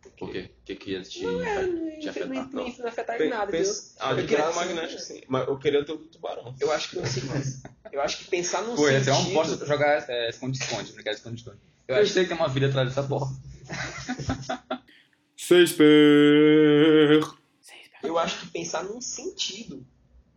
Porque 0.01 0.17
Por 0.17 0.31
quê? 0.31 0.49
O 0.61 0.65
que 0.65 0.75
que 0.75 0.91
ia 0.91 1.01
te... 1.01 1.23
Não, 1.23 1.43
é, 1.43 1.65
não 1.67 1.89
ia 1.89 1.99
te 1.99 2.09
afetar? 2.09 2.27
não 2.29 2.35
ia- 2.35 2.43
não 2.51 2.67
ia 2.67 2.87
afetar 2.89 3.15
em 3.15 3.19
Pe- 3.19 3.29
nada, 3.29 3.51
pensa- 3.51 3.95
Ah, 3.99 4.13
de 4.13 4.21
Eu 4.21 4.27
queria- 4.27 4.43
campo 4.45 4.55
magnético, 4.55 5.01
sim. 5.01 5.21
Mas 5.27 5.47
eu 5.47 5.57
queria 5.59 5.85
ter 5.85 5.91
o 5.91 5.97
tubarão. 5.99 6.55
Eu 6.59 6.71
acho 6.71 6.89
que 6.89 6.95
não 6.97 7.05
sei, 7.05 7.23
mas 7.23 7.61
eu 7.91 8.01
acho 8.01 8.17
que 8.19 8.23
pensar 8.25 8.61
num 8.63 8.75
Pô, 8.75 8.89
ia 8.89 9.03
ser 9.03 9.11
um 9.11 9.15
sentido... 9.15 9.33
posto 9.33 9.65
jogar 9.65 10.09
é, 10.09 10.29
esconde-esconde, 10.29 10.91
brincar 10.93 11.11
de 11.11 11.17
esconde-esconde. 11.17 11.57
Eu 11.87 11.95
acho 11.95 12.07
que 12.07 12.13
tem 12.13 12.23
que 12.23 12.29
ter 12.29 12.35
uma 12.35 12.47
vida 12.49 12.67
atrás 12.67 12.87
dessa 12.89 13.03
porra. 13.03 13.27
Shakespeare! 15.35 17.21
Eu 18.03 18.17
acho 18.17 18.39
que 18.39 18.47
pensar 18.51 18.83
num 18.83 18.99
sentido 19.01 19.85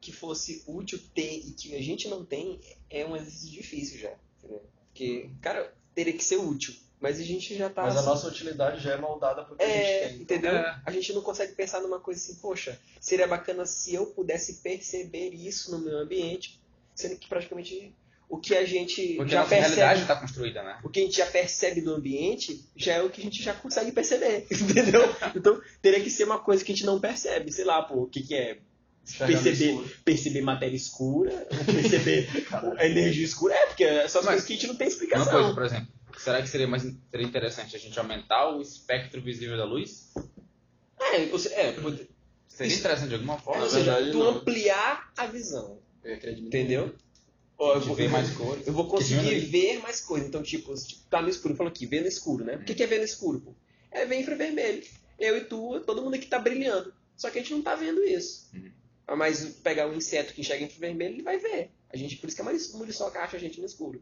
que 0.01 0.13
fosse 0.13 0.63
útil 0.67 1.01
ter 1.15 1.39
e 1.39 1.53
que 1.53 1.75
a 1.75 1.83
gente 1.83 2.09
não 2.09 2.25
tem 2.25 2.61
é 2.91 3.07
um 3.07 3.17
exercício 3.17 3.51
difícil 3.51 3.99
já. 3.99 4.13
Entendeu? 4.39 4.63
Porque, 4.87 5.31
cara, 5.41 5.73
teria 5.95 6.13
que 6.13 6.23
ser 6.23 6.37
útil. 6.37 6.75
Mas 7.05 7.21
a 7.21 7.23
gente 7.23 7.55
já 7.55 7.69
tá. 7.69 7.83
Mas 7.83 7.97
a 7.97 8.01
assim, 8.01 8.09
nossa 8.09 8.29
utilidade 8.29 8.83
já 8.83 8.93
é 8.95 8.97
moldada 8.97 9.45
pro 9.45 9.57
que 9.57 9.63
a 9.63 9.69
É, 9.69 10.03
gente 10.05 10.09
tem. 10.15 10.23
entendeu? 10.23 10.53
É. 10.53 10.81
A 10.87 10.91
gente 10.91 11.13
não 11.13 11.21
consegue 11.21 11.53
pensar 11.53 11.81
numa 11.83 12.01
coisa 12.01 12.19
assim, 12.19 12.35
poxa, 12.41 12.79
seria 12.99 13.27
bacana 13.27 13.67
se 13.67 13.95
eu 13.95 14.07
pudesse 14.07 14.55
perceber 14.63 15.29
isso 15.35 15.71
no 15.71 15.79
meu 15.79 15.99
ambiente, 15.99 16.59
sendo 16.95 17.17
que 17.17 17.29
praticamente 17.29 17.95
o 18.27 18.39
que 18.39 18.57
a 18.57 18.65
gente 18.65 19.17
Porque 19.17 19.35
a 19.35 19.37
já 19.37 19.41
nossa 19.43 19.51
percebe, 19.55 19.75
realidade 19.77 20.01
está 20.01 20.17
construída, 20.17 20.63
né? 20.63 20.81
o 20.83 20.89
que 20.89 21.01
a 21.01 21.03
gente 21.03 21.17
já 21.19 21.27
percebe 21.27 21.83
do 21.83 21.93
ambiente, 21.95 22.65
já 22.75 22.95
é 22.95 23.03
o 23.03 23.11
que 23.11 23.21
a 23.21 23.25
gente 23.25 23.43
já 23.43 23.53
consegue 23.53 23.93
perceber, 23.93 24.47
entendeu? 24.51 25.03
Então, 25.37 25.61
teria 25.83 26.01
que 26.01 26.09
ser 26.09 26.25
uma 26.25 26.39
coisa 26.39 26.65
que 26.65 26.73
a 26.73 26.75
gente 26.75 26.87
não 26.87 26.99
percebe, 26.99 27.53
sei 27.53 27.67
lá, 27.67 27.83
pô, 27.83 28.05
o 28.05 28.07
que 28.09 28.23
que 28.23 28.35
é 28.35 28.59
perceber, 29.19 29.79
perceber 30.05 30.41
matéria 30.41 30.75
escura, 30.75 31.47
perceber 31.67 32.27
a 32.79 32.87
energia 32.87 33.25
escura, 33.25 33.55
é, 33.55 33.67
porque 33.67 33.85
são 34.09 34.21
as 34.21 34.25
Mas- 34.27 34.27
coisas 34.27 34.45
que 34.47 34.53
a 34.53 34.57
gente 34.57 34.67
não 34.69 34.75
tem 34.77 34.87
Uma 34.87 34.93
explicação. 34.93 35.33
coisa, 35.33 35.55
por 35.55 35.63
exemplo, 35.65 35.89
será 36.19 36.41
que 36.43 36.49
seria 36.49 36.67
mais 36.67 36.83
seria 37.11 37.27
interessante 37.27 37.75
a 37.77 37.79
gente 37.79 37.99
aumentar 37.99 38.51
o 38.57 38.61
espectro 38.61 39.21
visível 39.23 39.57
da 39.57 39.65
luz? 39.65 40.13
É, 41.01 41.29
ou 41.33 41.39
se- 41.39 41.53
é, 41.53 41.73
pode- 41.73 42.09
Seria 42.49 42.71
Isso- 42.71 42.81
interessante 42.81 43.09
de 43.09 43.15
alguma 43.17 43.37
forma? 43.39 43.63
ou 43.65 43.67
Na 43.67 43.73
seja, 43.73 43.93
verdade, 43.95 44.13
tu 44.13 44.19
não. 44.19 44.29
ampliar 44.31 45.13
a 45.17 45.27
visão. 45.27 45.81
Entendeu? 46.39 46.95
Eu 47.59 47.81
vou 47.81 47.97
ver 47.97 48.09
mais 48.09 48.31
cores. 48.31 48.67
Eu 48.67 48.73
vou 48.73 48.87
conseguir 48.89 49.41
ver 49.47 49.79
mais 49.81 50.01
coisas. 50.01 50.29
Então, 50.29 50.41
tipo, 50.43 50.73
tá 51.11 51.21
no 51.21 51.29
escuro, 51.29 51.57
falou 51.57 51.71
aqui, 51.73 51.85
ver 51.87 52.03
no 52.03 52.07
escuro, 52.07 52.45
né? 52.45 52.57
O 52.57 52.65
que 52.65 52.75
que 52.75 52.83
é 52.83 52.87
ver 52.87 52.99
no 52.99 53.05
escuro, 53.05 53.41
pô? 53.41 53.55
É 53.91 54.05
ver 54.07 54.21
infravermelho. 54.21 54.85
Eu 55.19 55.37
e 55.37 55.41
tu, 55.45 55.81
todo 55.81 56.03
mundo 56.03 56.15
aqui 56.15 56.27
tá 56.27 56.39
brilhando. 56.39 56.93
Só 57.17 57.29
que 57.31 57.39
a 57.39 57.43
gente 57.43 57.55
não 57.55 57.63
tá 57.63 57.75
vendo 57.75 58.05
isso. 58.05 58.49
Uhum. 58.55 58.71
Mas 59.17 59.45
pegar 59.63 59.87
um 59.89 59.95
inseto 59.95 60.33
que 60.33 60.41
enxerga 60.41 60.65
infravermelho, 60.65 61.15
ele 61.17 61.23
vai 61.23 61.39
ver. 61.39 61.71
A 61.93 61.97
gente, 61.97 62.17
por 62.17 62.27
isso 62.27 62.37
que 62.37 62.43
a 62.43 62.45
muriçoca 62.45 62.79
muriçoca 62.79 63.19
acha 63.21 63.37
a 63.37 63.41
gente 63.41 63.59
no 63.61 63.67
escuro. 63.67 64.01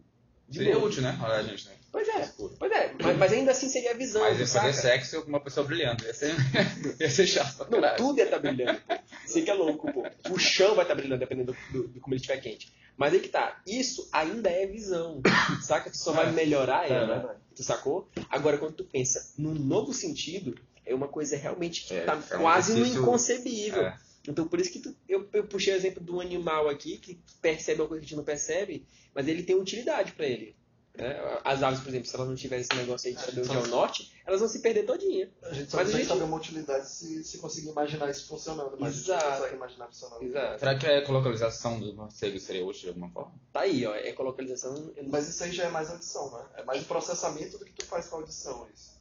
De 0.53 0.59
Seria 0.59 0.75
novo. 0.75 0.87
útil, 0.87 1.03
né? 1.03 1.19
Olha 1.23 1.35
a 1.35 1.43
gente, 1.43 1.67
né? 1.67 1.73
Pois 1.91 2.09
é, 2.09 2.21
Escuro. 2.21 2.55
pois 2.59 2.73
é. 2.73 2.95
Mas, 3.03 3.17
mas 3.19 3.33
ainda 3.33 3.51
assim 3.53 3.69
seria 3.69 3.91
a 3.91 3.95
visão, 3.95 4.23
Mas 4.23 4.53
fazer 4.53 4.73
sexo 4.75 5.23
com 5.23 5.29
uma 5.29 5.41
pessoa 5.41 5.67
brilhando. 5.67 6.05
Ia 6.05 6.15
ser, 6.15 6.35
ia 7.01 7.11
ser 7.11 7.27
chato 7.27 7.59
Não, 7.71 7.81
caralho. 7.81 7.97
tudo 7.97 8.19
ia 8.19 8.25
estar 8.25 8.39
brilhando. 8.39 8.81
Pô. 8.81 8.95
Você 9.27 9.43
que 9.43 9.51
é 9.51 9.55
louco, 9.55 9.93
pô. 9.93 10.05
O 10.31 10.39
chão 10.39 10.75
vai 10.75 10.85
estar 10.85 10.95
brilhando, 10.95 11.19
dependendo 11.21 11.53
do, 11.73 11.83
do- 11.83 11.89
de 11.89 12.01
como 12.01 12.15
ele 12.15 12.21
estiver 12.21 12.39
quente. 12.41 12.73
Mas 12.97 13.13
aí 13.15 13.21
que 13.21 13.29
tá. 13.29 13.61
Isso 13.67 14.09
ainda 14.13 14.51
é 14.51 14.67
visão. 14.67 15.21
Saca? 15.63 15.91
Tu 15.91 15.97
só 15.97 16.13
vai 16.13 16.31
melhorar 16.33 16.91
É, 16.91 16.95
ela. 16.95 17.07
verdade. 17.19 17.39
Tu 17.57 17.63
sacou? 17.63 18.09
Agora, 18.31 18.59
quando 18.59 18.75
tu 18.75 18.85
pensa 18.85 19.33
num 19.39 19.55
novo 19.55 19.93
sentido, 19.93 20.55
é 20.87 20.95
uma 20.95 21.09
coisa 21.09 21.37
realmente 21.37 21.85
que 21.87 21.95
É, 21.95 22.05
tá 22.05 22.19
é 22.31 22.37
um 22.37 22.41
quase 22.41 22.75
no 22.79 22.87
inconcebível. 22.87 23.83
É. 23.87 23.97
Então, 24.29 24.47
por 24.47 24.61
isso 24.61 24.71
que 24.71 24.79
tu- 24.81 24.95
eu, 25.09 25.29
eu 25.33 25.45
puxei 25.45 25.73
o 25.75 25.77
exemplo 25.77 26.03
do 26.03 26.21
animal 26.21 26.69
aqui, 26.69 26.97
que 26.99 27.21
percebe 27.41 27.81
uma 27.81 27.89
coisa 27.89 28.01
que 28.01 28.07
a 28.07 28.09
gente 28.09 28.17
não 28.17 28.25
percebe, 28.25 28.87
mas 29.15 29.27
ele 29.27 29.43
tem 29.43 29.57
utilidade 29.57 30.13
pra 30.13 30.27
ele. 30.27 30.55
né? 30.95 31.17
As 31.43 31.63
aves, 31.63 31.81
por 31.81 31.89
exemplo, 31.89 32.07
se 32.07 32.15
elas 32.15 32.29
não 32.29 32.37
tiverem 32.37 32.61
esse 32.61 32.75
negócio 32.77 33.09
aí 33.09 33.15
de 33.15 33.21
saber 33.23 33.41
onde 33.41 33.57
é 33.57 33.59
o 33.61 33.67
norte, 33.67 34.13
elas 34.27 34.41
vão 34.41 34.49
se 34.49 34.61
perder 34.61 34.85
todinha. 34.85 35.33
A 35.43 35.55
gente 35.55 35.71
só 35.71 35.79
Mas 35.79 35.89
a 35.89 35.91
consegue 35.93 35.99
gente- 36.05 36.09
saber 36.09 36.25
uma 36.25 36.37
utilidade 36.37 36.89
se, 36.91 37.25
se 37.25 37.39
conseguir 37.39 37.71
imaginar 37.71 38.11
isso 38.11 38.29
funcionando, 38.29 38.77
mas 38.79 38.93
a 38.93 38.97
gente 38.97 39.05
Exato. 39.07 39.37
consegue 39.39 39.57
imaginar 39.57 39.87
funcionando. 39.87 40.23
Exato. 40.23 40.59
Será 40.61 40.79
que 40.79 40.87
a 40.87 40.99
ecolocalização 40.99 41.81
do 41.81 41.95
morcego 41.95 42.39
seria 42.39 42.65
útil 42.67 42.83
de 42.83 42.89
alguma 42.89 43.09
forma? 43.11 43.33
Tá 43.53 43.61
aí, 43.61 43.87
ó. 43.87 43.95
Ecolocalização. 43.97 44.75
eu 44.95 45.03
não- 45.05 45.11
Mas 45.11 45.29
isso 45.31 45.43
aí 45.43 45.51
já 45.51 45.65
é 45.65 45.71
mais 45.71 45.91
audição, 45.91 46.31
né? 46.31 46.45
É 46.57 46.63
mais 46.65 46.83
o 46.83 46.85
processamento 46.85 47.57
do 47.59 47.65
que 47.65 47.73
tu 47.73 47.87
faz 47.87 48.07
com 48.09 48.17
a 48.17 48.19
audição, 48.21 48.69
isso. 48.75 48.92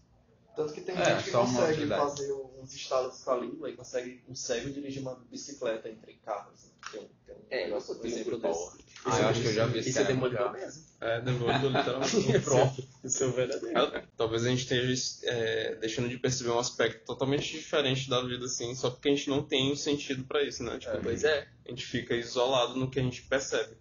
Tanto 0.61 0.73
que 0.73 0.81
tem 0.81 0.95
É, 0.95 1.15
gente 1.15 1.23
que 1.25 1.31
consegue 1.31 1.87
fazer 1.87 2.33
uns 2.33 2.73
estalos 2.75 3.23
com 3.23 3.31
a 3.31 3.37
língua 3.37 3.69
e 3.69 3.73
consegue 3.73 4.23
um 4.29 4.35
cego 4.35 4.69
dirigir 4.69 5.01
uma 5.01 5.15
bicicleta 5.29 5.89
entre 5.89 6.13
carros. 6.23 6.71
Tem 6.91 7.01
um, 7.01 7.07
tem 7.25 7.35
um 7.35 7.39
É, 7.49 7.65
negócio, 7.65 7.95
eu 7.95 8.01
um 8.01 8.05
exemplo 8.05 8.33
lembro 8.33 8.47
desse. 8.47 8.91
Ah, 9.03 9.19
eu 9.19 9.27
acho 9.29 9.41
que 9.41 9.47
eu 9.47 9.53
já 9.53 9.65
vi 9.65 9.79
esse 9.79 9.89
Isso 9.89 9.99
é 9.99 10.03
demolidor 10.03 10.51
mesmo. 10.51 10.83
É, 11.01 11.21
demolidor 11.21 11.71
literalmente. 11.71 12.39
Próprio. 12.41 12.87
Isso 13.03 13.23
é 13.23 13.27
o 13.27 13.31
verdadeiro. 13.31 13.79
É, 13.79 14.03
Talvez 14.15 14.45
a 14.45 14.49
gente 14.49 14.59
esteja 14.61 15.19
é, 15.23 15.75
deixando 15.77 16.07
de 16.07 16.19
perceber 16.19 16.51
um 16.51 16.59
aspecto 16.59 17.03
totalmente 17.05 17.51
diferente 17.51 18.07
da 18.07 18.21
vida, 18.21 18.45
assim, 18.45 18.75
só 18.75 18.91
porque 18.91 19.09
a 19.09 19.15
gente 19.15 19.29
não 19.29 19.41
tem 19.41 19.71
um 19.71 19.75
sentido 19.75 20.23
pra 20.25 20.43
isso, 20.43 20.63
né? 20.63 20.77
Tipo, 20.77 20.99
Pois 21.01 21.23
é. 21.23 21.47
a 21.65 21.69
gente 21.69 21.83
fica 21.85 22.13
isolado 22.15 22.75
no 22.75 22.89
que 22.91 22.99
a 22.99 23.03
gente 23.03 23.23
percebe. 23.23 23.75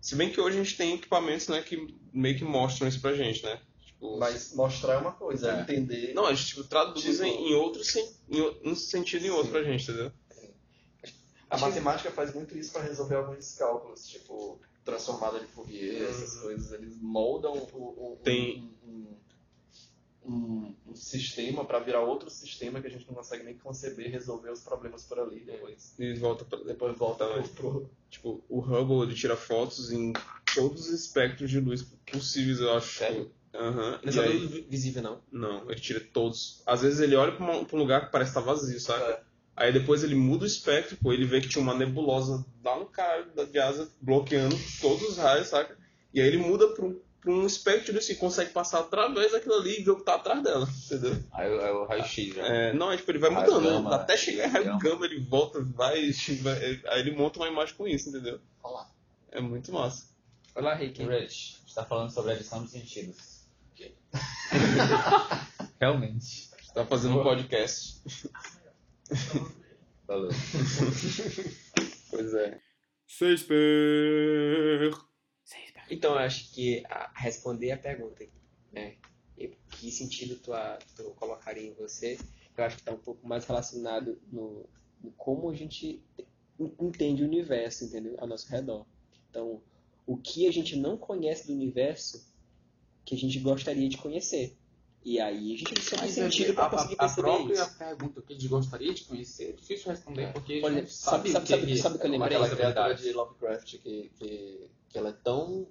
Se 0.00 0.16
bem 0.16 0.30
que 0.30 0.40
hoje 0.40 0.58
a 0.58 0.62
gente 0.64 0.76
tem 0.76 0.94
equipamentos, 0.94 1.46
né, 1.48 1.62
que 1.62 1.96
meio 2.12 2.36
que 2.36 2.44
mostram 2.44 2.88
isso 2.88 3.00
pra 3.00 3.14
gente, 3.14 3.42
né? 3.44 3.60
Tipo, 4.04 4.18
Mas 4.18 4.52
mostrar 4.54 4.94
é 4.94 4.98
uma 4.98 5.12
coisa, 5.12 5.50
É. 5.50 5.60
entender. 5.62 6.12
Não, 6.12 6.26
a 6.26 6.34
gente 6.34 6.48
tipo, 6.48 6.64
traduz 6.64 7.02
Tipo- 7.02 7.24
em, 7.24 7.54
outro 7.54 7.82
sen- 7.82 8.12
em 8.28 8.42
um 8.70 8.74
sentido 8.76 9.24
em 9.26 9.30
outro 9.30 9.46
Sim. 9.46 9.52
pra 9.52 9.62
gente, 9.62 9.82
entendeu? 9.90 10.12
A 11.48 11.56
matemática 11.58 12.10
faz 12.10 12.34
muito 12.34 12.56
isso 12.58 12.72
para 12.72 12.82
resolver 12.82 13.14
alguns 13.16 13.54
cálculos, 13.54 14.06
tipo 14.06 14.60
transformada 14.84 15.40
de 15.40 15.46
Fourier, 15.46 16.02
essas 16.10 16.38
coisas. 16.40 16.72
Eles 16.72 17.00
moldam 17.00 17.54
o, 17.72 18.12
o- 18.12 18.20
Tem- 18.22 18.76
um, 18.86 19.16
um- 20.26 20.32
um- 20.34 20.74
um 20.88 20.94
sistema 20.94 21.64
para 21.64 21.78
virar 21.78 22.02
outro 22.02 22.28
sistema 22.28 22.80
que 22.82 22.86
a 22.86 22.90
gente 22.90 23.06
não 23.06 23.14
consegue 23.14 23.44
nem 23.44 23.56
conceber, 23.56 24.10
resolver 24.10 24.50
os 24.50 24.60
problemas 24.60 25.04
por 25.04 25.18
ali. 25.20 25.40
Depois, 25.40 25.94
E 25.98 26.12
volta 26.14 26.44
pra, 26.44 26.58
depois 26.58 26.94
volta 26.98 27.26
pro, 27.26 27.48
pro- 27.48 27.90
Tipo, 28.10 28.44
o 28.50 28.60
Hubble 28.60 29.02
ele 29.02 29.14
tira 29.14 29.36
fotos 29.36 29.90
em 29.90 30.12
todos 30.54 30.88
os 30.88 30.92
espectros 30.92 31.50
de 31.50 31.58
luz 31.60 31.82
possíveis, 32.06 32.60
eu 32.60 32.72
acho. 32.74 32.98
Sério? 32.98 33.32
Aham. 33.54 34.00
Não 34.02 34.22
é 34.22 34.26
aí- 34.26 34.66
visível, 34.68 35.02
não. 35.02 35.20
Não, 35.30 35.70
ele 35.70 35.80
tira 35.80 36.00
todos. 36.00 36.62
Às 36.66 36.82
vezes 36.82 37.00
ele 37.00 37.14
olha 37.16 37.32
pra, 37.32 37.44
uma- 37.44 37.64
pra 37.64 37.76
um 37.76 37.78
lugar 37.80 38.06
que 38.06 38.12
parece 38.12 38.30
estar 38.30 38.40
vazio, 38.40 38.80
saca? 38.80 39.04
É. 39.04 39.20
Aí 39.56 39.72
depois 39.72 40.02
ele 40.02 40.16
muda 40.16 40.42
o 40.42 40.46
espectro, 40.46 40.96
pô, 40.96 41.12
ele 41.12 41.24
vê 41.24 41.40
que 41.40 41.48
tinha 41.48 41.62
uma 41.62 41.74
nebulosa 41.74 42.44
lá 42.64 42.76
no 42.76 42.86
caralho 42.86 43.30
da 43.36 43.44
de 43.44 43.58
asa 43.58 43.88
bloqueando 44.00 44.56
todos 44.80 45.10
os 45.10 45.16
raios, 45.16 45.46
saca? 45.48 45.78
E 46.12 46.20
aí 46.20 46.26
ele 46.26 46.38
muda 46.38 46.66
pra 46.74 46.84
um, 46.84 46.98
pra 47.20 47.30
um 47.30 47.46
espectro 47.46 47.96
assim, 47.96 48.16
consegue 48.16 48.50
passar 48.50 48.80
através 48.80 49.30
daquilo 49.30 49.54
ali 49.54 49.78
e 49.78 49.84
ver 49.84 49.92
o 49.92 49.96
que 49.96 50.04
tá 50.04 50.16
atrás 50.16 50.42
dela, 50.42 50.68
entendeu? 50.86 51.16
Aí 51.32 51.48
é 51.48 51.70
o 51.72 51.84
raio-x 51.84 52.34
já. 52.34 52.44
É, 52.44 52.72
não, 52.72 52.90
é 52.90 52.96
tipo, 52.96 53.08
ele 53.12 53.20
vai 53.20 53.30
Raio 53.30 53.46
mudando, 53.52 53.64
gama, 53.72 53.90
né? 53.90 53.96
até 53.96 54.16
chegar 54.16 54.48
em 54.48 54.50
raio 54.50 54.64
gama. 54.64 54.78
gama, 54.80 55.06
ele 55.06 55.20
volta, 55.20 55.60
vai, 55.60 56.10
vai, 56.42 56.80
aí 56.88 57.00
ele 57.00 57.12
monta 57.12 57.38
uma 57.38 57.46
imagem 57.46 57.76
com 57.76 57.86
isso, 57.86 58.08
entendeu? 58.08 58.40
Olha 58.64 58.74
lá. 58.74 58.90
É 59.30 59.40
muito 59.40 59.70
massa. 59.72 60.06
Olha 60.56 60.66
lá, 60.66 60.74
Rick. 60.74 61.00
Rich, 61.04 61.58
você 61.66 61.74
tá 61.76 61.84
falando 61.84 62.10
sobre 62.10 62.32
a 62.32 62.34
edição 62.34 62.60
dos 62.62 62.72
sentidos. 62.72 63.33
Realmente. 65.80 66.50
Tá 66.74 66.84
fazendo 66.86 67.18
um 67.20 67.22
podcast. 67.22 68.02
Valeu. 70.06 70.30
Pois 72.10 72.32
é. 72.34 72.60
Shakespeare. 73.08 74.92
Então, 75.90 76.12
eu 76.12 76.18
acho 76.18 76.52
que 76.52 76.84
a, 76.86 77.10
responder 77.16 77.72
a 77.72 77.76
pergunta, 77.76 78.24
né? 78.72 78.96
E 79.36 79.48
que 79.70 79.90
sentido 79.90 80.36
tu, 80.36 80.52
a- 80.52 80.78
tu 80.96 81.02
colocaria 81.16 81.66
em 81.68 81.74
você, 81.74 82.16
eu 82.56 82.64
acho 82.64 82.76
que 82.76 82.82
está 82.82 82.92
um 82.92 82.98
pouco 82.98 83.26
mais 83.26 83.44
relacionado 83.46 84.16
no, 84.30 84.64
no 85.02 85.10
como 85.12 85.50
a 85.50 85.54
gente 85.54 86.00
te- 86.16 86.26
entende 86.80 87.22
o 87.22 87.26
universo, 87.26 87.84
entendeu? 87.84 88.14
Ao 88.18 88.26
nosso 88.28 88.48
redor. 88.48 88.86
Então, 89.28 89.60
o 90.06 90.16
que 90.16 90.46
a 90.46 90.52
gente 90.52 90.76
não 90.76 90.96
conhece 90.96 91.48
do 91.48 91.52
universo 91.52 92.24
que 93.04 93.14
a 93.14 93.18
gente 93.18 93.38
gostaria 93.40 93.88
de 93.88 93.96
conhecer. 93.98 94.56
E 95.04 95.20
aí 95.20 95.54
a 95.54 95.58
gente 95.58 95.74
precisa 95.74 95.96
de 95.96 96.02
Mas 96.02 96.14
sentido 96.14 96.52
a, 96.52 96.54
para 96.54 96.64
a, 96.66 96.70
conseguir 96.70 96.94
a 96.94 96.98
perceber 96.98 97.22
própria 97.28 97.52
isso. 97.62 97.78
pergunta 97.78 98.22
que 98.22 98.32
a 98.32 98.36
gente 98.36 98.48
gostaria 98.48 98.94
de 98.94 99.04
conhecer 99.04 99.50
é 99.50 99.52
difícil 99.52 99.90
responder 99.90 100.32
porque 100.32 100.62
a 100.64 100.70
gente 100.72 100.90
sabe- 100.92 101.30
sabe, 101.30 101.46
sabe- 101.48 101.66
que, 101.66 101.76
sabe 101.76 101.96
o 101.96 101.98
que 102.00 102.06
eu 102.06 102.10
lembrei? 102.10 102.36
aquela 102.38 102.48
criatura 102.56 102.84
verdade. 102.88 103.02
de 103.02 103.12
Lovecraft 103.12 103.78
que, 103.78 104.10
que, 104.18 104.70
que 104.88 104.96
ela 104.98 105.10
é 105.10 105.12
tão 105.12 105.68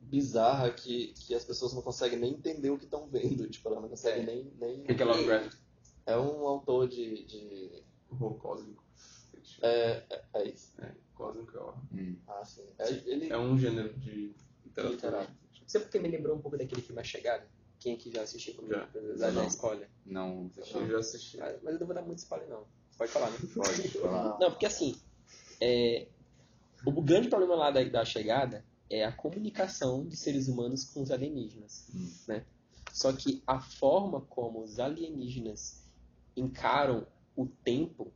bizarra 0.00 0.68
que, 0.72 1.12
que 1.14 1.32
as 1.32 1.44
pessoas 1.44 1.72
não 1.74 1.80
conseguem 1.82 2.18
nem 2.18 2.32
entender 2.32 2.70
o 2.70 2.76
que 2.78 2.84
estão 2.86 3.06
vendo. 3.06 3.48
Tipo, 3.48 3.68
ela 3.68 3.80
não 3.80 3.88
consegue 3.88 4.20
É. 4.20 4.24
nem. 4.26 4.52
nem... 4.58 4.80
O 4.80 4.84
que 4.86 4.94
que 4.96 5.02
é 5.02 5.04
Lovecraft? 5.04 5.56
É 6.04 6.16
um 6.18 6.44
autor 6.48 6.88
de. 6.88 7.24
de... 7.24 7.82
Horror 8.10 8.34
cósmico. 8.38 8.82
É, 9.62 10.02
é, 10.10 10.22
é 10.34 10.48
isso. 10.48 10.72
É, 10.82 10.90
cósmico 11.14 11.56
é 11.56 11.60
horror. 11.60 11.76
Hum. 11.94 12.16
Ah, 12.26 12.44
sim. 12.44 12.64
É, 12.80 12.90
ele 13.06 13.28
É 13.32 13.38
um 13.38 13.56
gênero 13.56 13.94
de 14.00 14.34
literatura. 14.64 14.94
literário. 14.96 15.41
Sabe 15.66 15.84
porque 15.84 15.98
me 15.98 16.08
lembrou 16.08 16.36
um 16.36 16.40
pouco 16.40 16.56
daquele 16.56 16.82
filme 16.82 17.00
A 17.00 17.04
Chegada? 17.04 17.46
Quem 17.78 17.94
aqui 17.94 18.12
já 18.12 18.22
assistiu 18.22 18.54
comigo? 18.54 18.74
Já. 19.16 19.30
Não. 19.32 19.46
spoiler. 19.48 19.88
Não, 20.06 20.50
Eu 20.56 20.88
já 20.88 20.98
assisti. 20.98 21.36
Mas 21.38 21.62
mas 21.62 21.74
eu 21.74 21.80
não 21.80 21.86
vou 21.86 21.94
dar 21.94 22.02
muito 22.02 22.18
spoiler, 22.18 22.48
não. 22.48 22.64
Pode 22.96 23.10
falar, 23.10 23.30
né? 23.30 23.38
pode 23.54 23.88
falar. 23.88 24.38
Não, 24.38 24.50
porque 24.50 24.66
assim, 24.66 24.94
é, 25.60 26.06
o 26.84 27.02
grande 27.02 27.28
problema 27.28 27.56
lá 27.56 27.70
da, 27.70 27.82
da 27.82 28.04
chegada 28.04 28.64
é 28.90 29.04
a 29.04 29.10
comunicação 29.10 30.04
dos 30.04 30.18
seres 30.18 30.46
humanos 30.46 30.84
com 30.84 31.02
os 31.02 31.10
alienígenas. 31.10 31.88
Hum. 31.94 32.12
Né? 32.28 32.44
Só 32.92 33.12
que 33.12 33.42
a 33.46 33.58
forma 33.60 34.20
como 34.20 34.62
os 34.62 34.78
alienígenas 34.78 35.82
encaram 36.36 37.06
o 37.34 37.46
tempo 37.46 38.12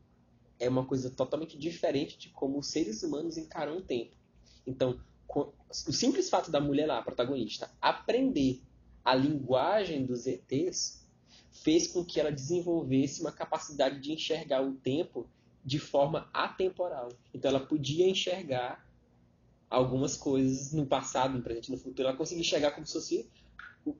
é 0.58 0.68
uma 0.68 0.86
coisa 0.86 1.10
totalmente 1.10 1.58
diferente 1.58 2.18
de 2.18 2.28
como 2.30 2.58
os 2.58 2.68
seres 2.68 3.02
humanos 3.02 3.36
encaram 3.36 3.78
o 3.78 3.82
tempo. 3.82 4.16
Então, 4.66 5.00
o 5.28 5.92
simples 5.92 6.30
fato 6.30 6.50
da 6.50 6.60
mulher 6.60 6.86
lá, 6.86 6.98
a 6.98 7.02
protagonista, 7.02 7.70
aprender 7.80 8.62
a 9.04 9.14
linguagem 9.14 10.04
dos 10.04 10.26
ETs 10.26 11.04
fez 11.50 11.86
com 11.88 12.04
que 12.04 12.20
ela 12.20 12.30
desenvolvesse 12.30 13.20
uma 13.20 13.32
capacidade 13.32 14.00
de 14.00 14.12
enxergar 14.12 14.62
o 14.62 14.74
tempo 14.74 15.28
de 15.64 15.78
forma 15.78 16.28
atemporal. 16.32 17.08
Então 17.34 17.50
ela 17.50 17.60
podia 17.60 18.08
enxergar 18.08 18.86
algumas 19.68 20.16
coisas 20.16 20.72
no 20.72 20.86
passado, 20.86 21.36
no 21.36 21.42
presente, 21.42 21.70
no 21.70 21.78
futuro. 21.78 22.08
Ela 22.08 22.16
conseguia 22.16 22.42
enxergar 22.42 22.70
como 22.70 22.86
se 22.86 22.92
fosse 22.92 23.30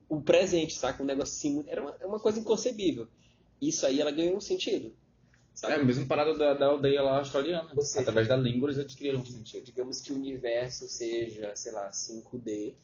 o, 0.09 0.21
presente, 0.21 0.73
saca? 0.73 1.01
Um 1.01 1.05
negócio 1.05 1.33
assim, 1.33 1.63
era 1.67 1.81
é 1.99 2.05
uma 2.05 2.19
coisa 2.19 2.39
inconcebível. 2.39 3.07
Isso 3.61 3.85
aí 3.85 3.99
ela 3.99 4.11
ganhou 4.11 4.35
um 4.37 4.41
sentido. 4.41 4.93
É 5.63 5.73
a 5.73 5.83
mesma 5.83 6.05
parada 6.05 6.37
da, 6.37 6.53
da 6.53 6.65
aldeia 6.67 7.01
lá 7.01 7.17
australiana. 7.19 7.69
Seja- 7.81 8.01
Através 8.01 8.27
da 8.27 8.35
língua 8.37 8.69
eles 8.69 8.79
adquiriram 8.79 9.19
um 9.19 9.25
sentido. 9.25 9.63
Digamos 9.65 10.01
que 10.01 10.11
o 10.11 10.15
universo 10.15 10.87
seja, 10.87 11.55
sei 11.55 11.71
lá, 11.71 11.89
5D, 11.91 12.75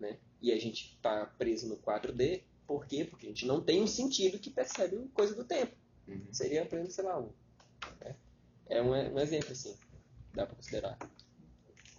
né? 0.00 0.18
E 0.40 0.52
a 0.52 0.58
gente 0.58 0.98
tá 1.02 1.26
preso 1.38 1.68
no 1.68 1.76
4D. 1.76 2.42
Por 2.66 2.86
quê? 2.86 3.04
Porque 3.04 3.26
a 3.26 3.28
gente 3.28 3.46
não 3.46 3.60
tem 3.60 3.82
um 3.82 3.86
sentido 3.86 4.38
que 4.38 4.50
percebe 4.50 4.96
coisa 5.12 5.34
do 5.34 5.44
tempo. 5.44 5.76
Uhum. 6.08 6.26
Seria, 6.32 6.64
por 6.64 6.76
exemplo, 6.76 6.92
sei 6.92 7.04
lá, 7.04 7.18
um. 7.20 7.30
né? 8.00 8.16
É 8.68 8.82
um, 8.82 8.90
um 8.90 9.18
exemplo, 9.18 9.52
assim. 9.52 9.76
Dá 10.34 10.46
pra 10.46 10.56
considerar. 10.56 10.98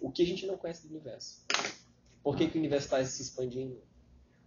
O 0.00 0.10
que 0.10 0.22
a 0.22 0.26
gente 0.26 0.46
não 0.46 0.56
conhece 0.56 0.86
do 0.86 0.90
universo? 0.94 1.44
Por 2.22 2.36
que, 2.36 2.48
que 2.48 2.56
o 2.56 2.60
universo 2.60 2.86
está 2.86 3.04
se 3.04 3.22
expandindo? 3.22 3.80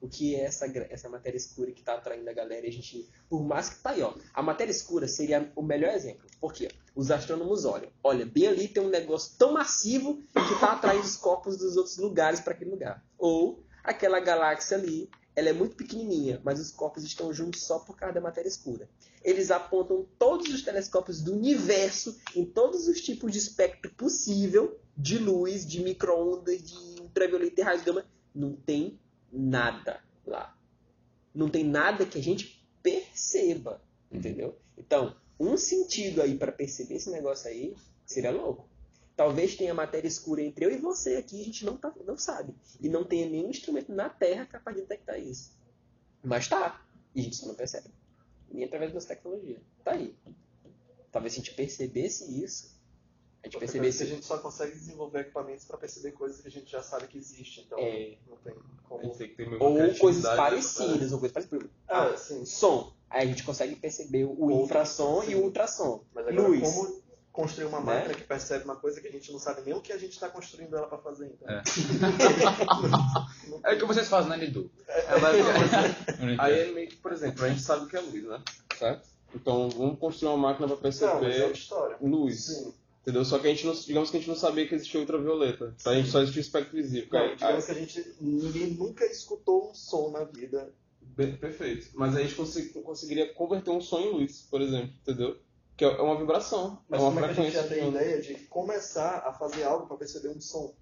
O 0.01 0.09
que 0.09 0.35
é 0.35 0.45
essa, 0.45 0.65
essa 0.89 1.07
matéria 1.07 1.37
escura 1.37 1.71
que 1.71 1.81
está 1.81 1.93
atraindo 1.93 2.27
a 2.27 2.33
galera? 2.33 2.67
A 2.67 2.71
gente, 2.71 3.07
por 3.29 3.43
mais 3.43 3.69
que 3.69 3.79
tá 3.83 3.91
aí, 3.91 4.01
ó. 4.01 4.13
A 4.33 4.41
matéria 4.41 4.71
escura 4.71 5.07
seria 5.07 5.51
o 5.55 5.61
melhor 5.61 5.93
exemplo. 5.93 6.27
Por 6.39 6.51
quê? 6.51 6.69
Os 6.95 7.11
astrônomos 7.11 7.65
olham. 7.65 7.91
Olha, 8.03 8.25
bem 8.25 8.47
ali 8.47 8.67
tem 8.67 8.81
um 8.81 8.89
negócio 8.89 9.37
tão 9.37 9.53
massivo 9.53 10.17
que 10.33 10.53
está 10.53 10.73
atraindo 10.73 11.05
os 11.05 11.15
corpos 11.15 11.55
dos 11.55 11.77
outros 11.77 11.97
lugares 11.97 12.39
para 12.39 12.53
aquele 12.53 12.71
lugar. 12.71 13.05
Ou 13.15 13.63
aquela 13.83 14.19
galáxia 14.19 14.75
ali, 14.75 15.07
ela 15.35 15.49
é 15.49 15.53
muito 15.53 15.75
pequenininha, 15.75 16.41
mas 16.43 16.59
os 16.59 16.71
corpos 16.71 17.03
estão 17.03 17.31
juntos 17.31 17.63
só 17.63 17.79
por 17.79 17.95
causa 17.95 18.15
da 18.15 18.21
matéria 18.21 18.49
escura. 18.49 18.89
Eles 19.23 19.51
apontam 19.51 20.07
todos 20.17 20.51
os 20.51 20.63
telescópios 20.63 21.21
do 21.21 21.33
universo 21.33 22.17
em 22.35 22.43
todos 22.43 22.87
os 22.87 22.99
tipos 23.01 23.31
de 23.31 23.37
espectro 23.37 23.91
possível 23.93 24.79
de 24.97 25.19
luz, 25.19 25.65
de 25.65 25.81
micro-ondas, 25.83 26.61
de 26.61 27.01
ultravioleta 27.01 27.61
e 27.61 27.63
raios 27.63 27.83
gama. 27.83 28.05
Não 28.33 28.55
tem 28.55 28.99
nada 29.32 30.02
lá. 30.26 30.58
Não 31.34 31.50
tem 31.50 31.63
nada 31.63 32.06
que 32.06 32.17
a 32.17 32.24
gente 32.24 32.65
perceba, 32.84 33.82
entendeu? 34.12 34.58
Então, 34.78 35.15
um 35.39 35.58
sentido 35.58 36.22
aí 36.22 36.38
para 36.38 36.52
perceber 36.52 36.96
esse 36.96 37.10
negócio 37.10 37.50
aí 37.50 37.76
seria 38.06 38.32
louco. 38.32 38.70
Talvez 39.15 39.56
tenha 39.56 39.74
matéria 39.74 40.08
escura 40.08 40.41
entre 40.41 40.65
eu 40.65 40.72
e 40.72 40.78
você 40.78 41.15
aqui, 41.15 41.41
a 41.41 41.46
gente 41.46 41.65
não, 41.65 41.78
tá, 41.78 41.94
não 42.06 42.17
sabe. 42.17 42.56
E 42.80 42.89
não 42.89 43.04
tenha 43.04 43.30
nenhum 43.30 43.50
instrumento 43.50 43.91
na 43.91 44.10
Terra 44.10 44.46
capaz 44.46 44.76
de 44.76 44.82
detectar 44.82 45.20
isso. 45.20 45.52
Mas 46.24 46.48
tá. 46.48 46.84
E 47.13 47.22
a 47.22 47.24
gente 47.24 47.36
só 47.36 47.46
não 47.46 47.56
percebe. 47.56 47.89
Nem 48.50 48.63
através 48.63 48.94
das 48.94 49.06
tecnologias. 49.06 49.60
Tá 49.84 49.91
aí. 49.91 50.15
Talvez 51.12 51.34
se 51.34 51.39
a 51.39 51.44
gente 51.44 51.56
percebesse 51.56 52.44
isso, 52.44 52.76
a 53.43 53.47
gente 53.47 53.56
Outra 53.56 53.60
coisa 53.60 53.60
percebesse 53.60 53.97
que 53.97 54.04
a 54.04 54.15
gente 54.15 54.25
só 54.25 54.38
consegue 54.38 54.71
desenvolver 54.73 55.19
equipamentos 55.21 55.65
para 55.65 55.77
perceber 55.77 56.12
coisas 56.12 56.41
que 56.41 56.47
a 56.47 56.51
gente 56.51 56.71
já 56.71 56.82
sabe 56.84 57.08
que 57.08 57.17
existe. 57.17 57.62
Então, 57.62 57.80
É. 57.80 58.17
não 58.30 58.38
tem 58.38 58.54
A 58.54 58.88
como. 58.88 59.04
gente 59.13 59.36
tem 59.36 59.47
Ou 59.60 59.95
coisas 59.95 60.23
parecidas, 60.36 61.12
ou 61.12 61.19
coisas 61.19 61.34
parecidas. 61.34 61.69
Ah, 61.88 62.04
Ah, 62.13 62.17
sim. 62.17 62.45
som. 62.45 62.93
Aí 63.10 63.23
a 63.23 63.25
gente 63.25 63.43
consegue 63.43 63.75
perceber 63.75 64.25
o 64.25 64.39
Ou- 64.49 64.63
infrassom 64.65 65.21
sim. 65.23 65.32
e 65.32 65.36
o 65.36 65.43
ultrassom. 65.43 66.04
Mas 66.13 66.27
agora, 66.27 66.47
Luz. 66.47 66.62
como 66.62 67.01
construir 67.34 67.65
uma 67.65 67.80
Né? 67.80 67.86
máquina 67.86 68.13
que 68.13 68.23
percebe 68.23 68.63
uma 68.65 68.75
coisa 68.75 69.01
que 69.01 69.08
a 69.08 69.12
gente 69.12 69.32
não 69.32 69.39
sabe 69.39 69.62
nem 69.65 69.73
o 69.73 69.82
que 69.82 69.91
a 69.93 69.97
gente 69.97 70.12
está 70.12 70.30
construindo 70.30 70.75
ela 70.77 70.88
para 70.88 70.97
fazer. 70.99 71.27
Então. 71.27 71.49
É. 71.49 71.63
Não 73.47 73.60
É 73.65 73.73
o 73.73 73.77
que 73.80 73.86
vocês 73.86 74.08
fazem, 74.08 74.30
né, 74.30 74.38
Lidu? 74.38 74.69
É, 74.88 75.19
mas- 75.19 75.36
Aí 76.39 76.60
é 76.60 76.71
meio 76.71 76.89
que, 76.89 76.97
por 76.97 77.12
exemplo, 77.12 77.43
a 77.45 77.49
gente 77.49 77.62
sabe 77.62 77.86
o 77.86 77.88
que 77.88 77.95
é 77.97 78.01
luz, 78.01 78.23
né? 78.23 78.41
Certo? 78.77 79.10
Então 79.34 79.69
vamos 79.69 79.97
construir 79.99 80.30
uma 80.30 80.38
máquina 80.49 80.67
para 80.67 80.75
Não, 80.75 80.82
mas 80.84 81.01
é 81.01 81.08
perceber 81.08 81.41
outra 81.43 81.58
história. 81.58 81.97
luz. 82.01 82.45
Sim. 82.45 82.73
Entendeu? 83.01 83.25
Só 83.25 83.39
que 83.39 83.47
a 83.47 83.49
gente 83.49 83.65
não, 83.65 83.73
digamos 83.73 84.11
que 84.11 84.17
a 84.17 84.19
gente 84.19 84.29
não 84.29 84.35
sabia 84.35 84.67
que 84.67 84.75
existia 84.75 84.99
ultravioleta. 84.99 85.75
Pra 85.83 85.95
gente 85.95 86.09
só 86.09 86.19
existia 86.21 86.39
o 86.41 86.45
espectro 86.45 86.75
visível. 86.77 87.09
Não, 87.11 87.19
Aí- 87.21 87.35
digamos 87.35 87.65
que 87.65 87.71
a 87.71 87.75
gente. 87.75 88.15
Ninguém 88.21 88.67
nunca 88.75 89.05
escutou 89.05 89.71
um 89.71 89.73
som 89.73 90.11
na 90.11 90.23
vida. 90.23 90.73
Be- 91.01 91.33
Perfeito. 91.37 91.89
Mas 91.95 92.15
a 92.15 92.21
gente 92.21 92.35
consegui- 92.35 92.69
conseguiria 92.81 93.33
converter 93.33 93.71
um 93.71 93.81
som 93.81 93.99
em 93.99 94.11
luz, 94.11 94.47
por 94.49 94.61
exemplo, 94.61 94.93
entendeu? 95.01 95.37
Que 95.75 95.83
é 95.83 95.87
uma 96.01 96.15
vibração, 96.17 96.79
Mas 96.87 97.01
é 97.01 97.03
uma 97.03 97.11
como 97.13 97.25
é 97.25 97.33
que 97.33 97.39
a 97.41 97.43
gente 97.43 97.53
já 97.53 97.67
tem 97.67 97.89
ideia 97.89 98.21
de 98.21 98.35
começar 98.45 99.23
a 99.25 99.33
fazer 99.33 99.63
algo 99.63 99.87
para 99.87 99.97
perceber 99.97 100.29
um 100.29 100.39
som? 100.39 100.75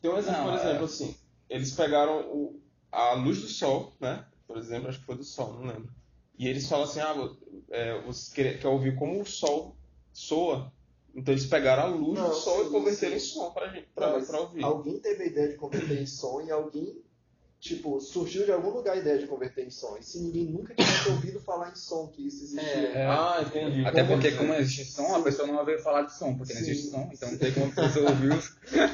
Tem 0.00 0.10
um 0.10 0.16
exemplo, 0.16 0.40
Não, 0.44 0.50
por 0.52 0.58
exemplo, 0.60 0.82
é. 0.82 0.84
assim, 0.86 1.14
eles 1.50 1.72
pegaram 1.72 2.20
o- 2.32 2.58
a 2.90 3.12
luz 3.12 3.42
do 3.42 3.48
sol, 3.48 3.94
né? 4.00 4.24
Por 4.46 4.56
exemplo, 4.56 4.88
acho 4.88 5.00
que 5.00 5.04
foi 5.04 5.16
do 5.16 5.24
sol, 5.24 5.52
não 5.52 5.66
lembro. 5.66 5.92
E 6.38 6.48
eles 6.48 6.66
falam 6.68 6.84
assim, 6.86 7.00
ah, 7.00 7.14
é, 7.70 8.00
você 8.02 8.34
quer, 8.34 8.60
quer 8.60 8.68
ouvir 8.68 8.96
como 8.96 9.20
o 9.20 9.26
sol 9.26 9.76
soa. 10.12 10.72
Então 11.18 11.34
eles 11.34 11.46
pegaram 11.46 11.82
a 11.82 11.86
luz 11.86 12.18
Não, 12.18 12.28
do 12.28 12.34
sol 12.34 12.62
sim, 12.62 12.68
e 12.68 12.70
converteram 12.72 13.16
em 13.16 13.20
som 13.20 13.50
pra, 13.50 13.66
gente, 13.68 13.88
Não, 13.88 13.94
pra, 13.94 14.12
mas 14.12 14.26
pra 14.28 14.40
ouvir. 14.40 14.62
Alguém 14.64 14.98
teve 15.00 15.22
a 15.24 15.26
ideia 15.26 15.48
de 15.48 15.54
converter 15.56 16.00
em 16.00 16.06
som 16.06 16.40
e 16.40 16.50
alguém, 16.50 16.96
tipo, 17.60 18.00
surgiu 18.00 18.44
de 18.44 18.52
algum 18.52 18.70
lugar 18.70 18.94
a 18.94 18.98
ideia 19.00 19.18
de 19.18 19.26
converter 19.26 19.66
em 19.66 19.70
som. 19.70 19.96
E 19.98 20.02
se 20.04 20.20
ninguém 20.20 20.44
nunca 20.44 20.74
tivesse 20.74 21.08
ouvido 21.10 21.40
falar 21.40 21.70
em 21.70 21.74
som 21.74 22.06
que 22.08 22.26
isso 22.26 22.44
existia. 22.44 22.62
É. 22.62 23.06
Ah, 23.06 23.42
entendi. 23.44 23.84
Até 23.84 24.02
Como- 24.04 24.14
porque 24.14 24.32
como 24.36 24.54
existe 24.54 24.84
som, 24.92 25.14
a 25.16 25.22
pessoa 25.22 25.46
não 25.48 25.56
vai 25.56 25.64
ver 25.64 25.82
falar 25.82 26.02
de 26.02 26.16
som, 26.16 26.36
porque 26.36 26.54
não 26.54 26.60
Sim. 26.62 26.70
existe 26.70 26.90
som, 26.90 27.10
então 27.12 27.30
não 27.30 27.38
tem 27.38 27.52
como 27.52 27.66
a 27.66 27.74
pessoa 27.74 28.10
ouvir. 28.10 28.32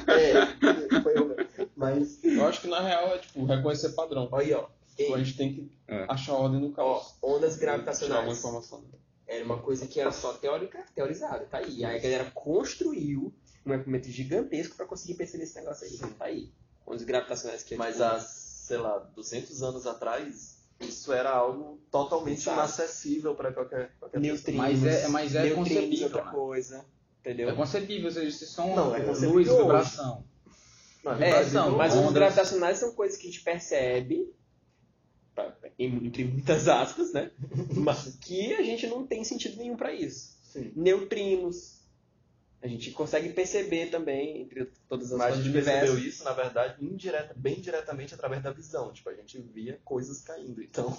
É, 0.07 1.01
foi 1.01 1.17
eu 1.17 1.27
mesmo. 1.27 1.45
Mas, 1.75 2.23
Eu 2.23 2.45
acho 2.47 2.61
que 2.61 2.67
na 2.67 2.81
real 2.81 3.09
é 3.13 3.17
tipo 3.19 3.45
reconhecer 3.45 3.89
padrão. 3.89 4.29
Aí, 4.33 4.53
ó. 4.53 4.65
Tipo, 4.97 5.13
a 5.13 5.17
gente 5.19 5.35
tem 5.37 5.53
que 5.53 5.71
É. 5.87 6.05
achar 6.07 6.31
a 6.33 6.37
ordem 6.37 6.59
no 6.61 6.69
Ó, 6.69 6.71
caos. 6.71 7.13
ondas 7.21 7.57
Tirar 7.57 7.73
alguma 7.73 7.85
gravitacionais. 7.85 8.37
informação. 8.39 8.83
Era 9.27 9.43
uma 9.43 9.57
coisa 9.61 9.87
que 9.87 9.99
era 9.99 10.11
só 10.11 10.33
teórica, 10.33 10.83
teorizada, 10.93 11.45
tá 11.45 11.57
aí. 11.57 11.83
Aí 11.83 11.97
a 11.97 12.01
galera 12.01 12.31
construiu 12.31 13.33
um 13.65 13.73
equipamento 13.73 14.09
gigantesco 14.09 14.75
para 14.75 14.85
conseguir 14.85 15.15
perceber 15.15 15.43
esse 15.45 15.55
negócio 15.55 15.87
aí. 15.87 15.97
Tá 15.97 16.25
aí. 16.25 16.51
Ondas 16.85 17.03
gravitacionais 17.03 17.63
que 17.63 17.73
é 17.73 17.77
mas 17.77 17.93
tipo, 17.95 18.03
há, 18.05 18.19
sei 18.19 18.77
lá, 18.77 18.99
200 19.15 19.63
anos 19.63 19.87
atrás, 19.87 20.59
isso 20.79 21.11
era 21.11 21.31
algo 21.31 21.79
totalmente 21.89 22.41
Exato. 22.41 22.57
inacessível 22.59 23.33
para 23.33 23.51
qualquer, 23.51 23.91
qualquer 23.99 24.19
pessoa. 24.19 24.33
neutrinos, 24.35 24.61
Mas 24.61 24.83
é- 24.85 25.07
mas 25.07 25.35
é 25.35 25.49
concebível, 25.51 26.05
outra 26.05 26.25
né? 26.25 26.31
coisa. 26.31 26.85
Entendeu? 27.21 27.49
É 27.49 27.55
concebível, 27.55 28.05
ou 28.05 28.11
seja, 28.11 28.27
esse 28.27 28.45
som, 28.45 28.75
Não, 28.75 28.95
é 28.95 28.99
luz, 28.99 29.47
vibração. 29.47 30.23
Na 31.03 31.19
É, 31.25 31.43
são, 31.43 31.71
não- 31.71 31.77
mas 31.77 31.91
ondas- 31.93 32.03
ondas 32.03 32.13
gravitacionais 32.13 32.77
são 32.77 32.93
coisas 32.93 33.17
que 33.17 33.27
a 33.27 33.31
gente 33.31 33.43
percebe, 33.43 34.31
entre 35.77 36.23
muitas 36.25 36.67
aspas, 36.69 37.11
né? 37.13 37.31
Mas 37.75 38.15
que 38.21 38.53
a 38.53 38.61
gente 38.63 38.87
não 38.87 39.05
tem 39.05 39.23
sentido 39.23 39.57
nenhum 39.57 39.75
para 39.75 39.93
isso. 39.93 40.37
Sim. 40.43 40.71
Neutrinos. 40.75 41.75
A 42.61 42.67
gente 42.67 42.89
consegue 42.91 43.29
perceber 43.33 43.91
também, 43.91 44.41
entre 44.41 44.65
todas 44.87 45.11
as 45.11 45.17
Mas 45.19 45.21
a 45.21 45.29
coisas 45.35 45.43
gente 45.45 45.53
do 45.53 45.57
universo. 45.57 45.79
percebeu 45.85 46.09
isso, 46.09 46.23
na 46.23 46.33
verdade, 46.33 46.83
indireta, 46.83 47.33
bem 47.35 47.59
diretamente 47.61 48.13
através 48.15 48.41
da 48.41 48.51
visão. 48.51 48.91
Tipo, 48.91 49.09
a 49.09 49.13
gente 49.13 49.39
via 49.39 49.79
coisas 49.85 50.21
caindo. 50.21 50.63
Então, 50.63 50.95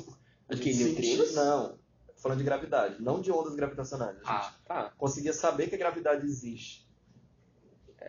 a 0.49 0.55
que, 0.55 0.73
gente 0.73 0.85
neutrinos? 0.85 1.27
sentia- 1.29 1.45
Não, 1.45 1.77
falando 2.19 2.39
de 2.39 2.45
gravidade, 2.45 3.03
não 3.03 3.21
de 3.21 3.33
ondas 3.33 3.57
gravitacionais. 3.57 4.17
A 4.19 4.21
gente 4.21 4.29
Ah, 4.29 4.55
tá. 4.67 4.93
conseguia 4.97 5.33
saber 5.33 5.69
que 5.69 5.75
a 5.75 5.79
gravidade 5.79 6.25
existe. 6.25 6.87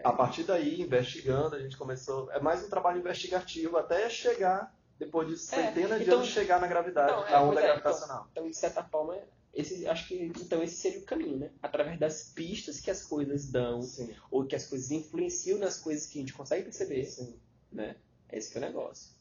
a 0.03 0.13
partir 0.13 0.43
daí, 0.43 0.79
investigando, 0.79 1.55
a 1.55 1.59
gente 1.59 1.75
começou. 1.75 2.31
É 2.31 2.39
mais 2.39 2.63
um 2.63 2.69
trabalho 2.69 2.99
investigativo 2.99 3.77
até 3.77 4.07
chegar, 4.07 4.76
depois 4.99 5.27
de 5.27 5.37
centenas 5.37 5.99
de 5.99 6.05
então- 6.05 6.19
anos, 6.19 6.29
chegar 6.29 6.59
na 6.59 6.67
gravidade, 6.67 7.11
Não, 7.11 7.27
é, 7.27 7.31
na 7.31 7.41
onda 7.43 7.59
é, 7.61 7.63
gravitacional. 7.63 8.27
Então, 8.31 8.49
de 8.49 8.55
certa 8.55 8.83
forma, 8.83 9.17
esse, 9.53 9.87
acho 9.87 10.07
que 10.07 10.31
então 10.39 10.61
esse 10.63 10.75
seria 10.75 10.99
o 10.99 11.03
caminho, 11.03 11.37
né? 11.37 11.51
Através 11.61 11.99
das 11.99 12.31
pistas 12.33 12.79
que 12.79 12.89
as 12.91 13.03
coisas 13.03 13.49
dão, 13.49 13.81
Sim, 13.81 14.13
ou 14.31 14.45
que 14.45 14.55
as 14.55 14.65
coisas 14.65 14.91
influenciam 14.91 15.57
nas 15.59 15.79
coisas 15.79 16.05
que 16.07 16.17
a 16.19 16.21
gente 16.21 16.33
consegue 16.33 16.63
perceber, 16.63 17.05
sim. 17.05 17.39
né? 17.71 17.95
Esse 18.31 18.51
que 18.51 18.57
é 18.57 18.61
o 18.61 18.65
negócio. 18.65 19.15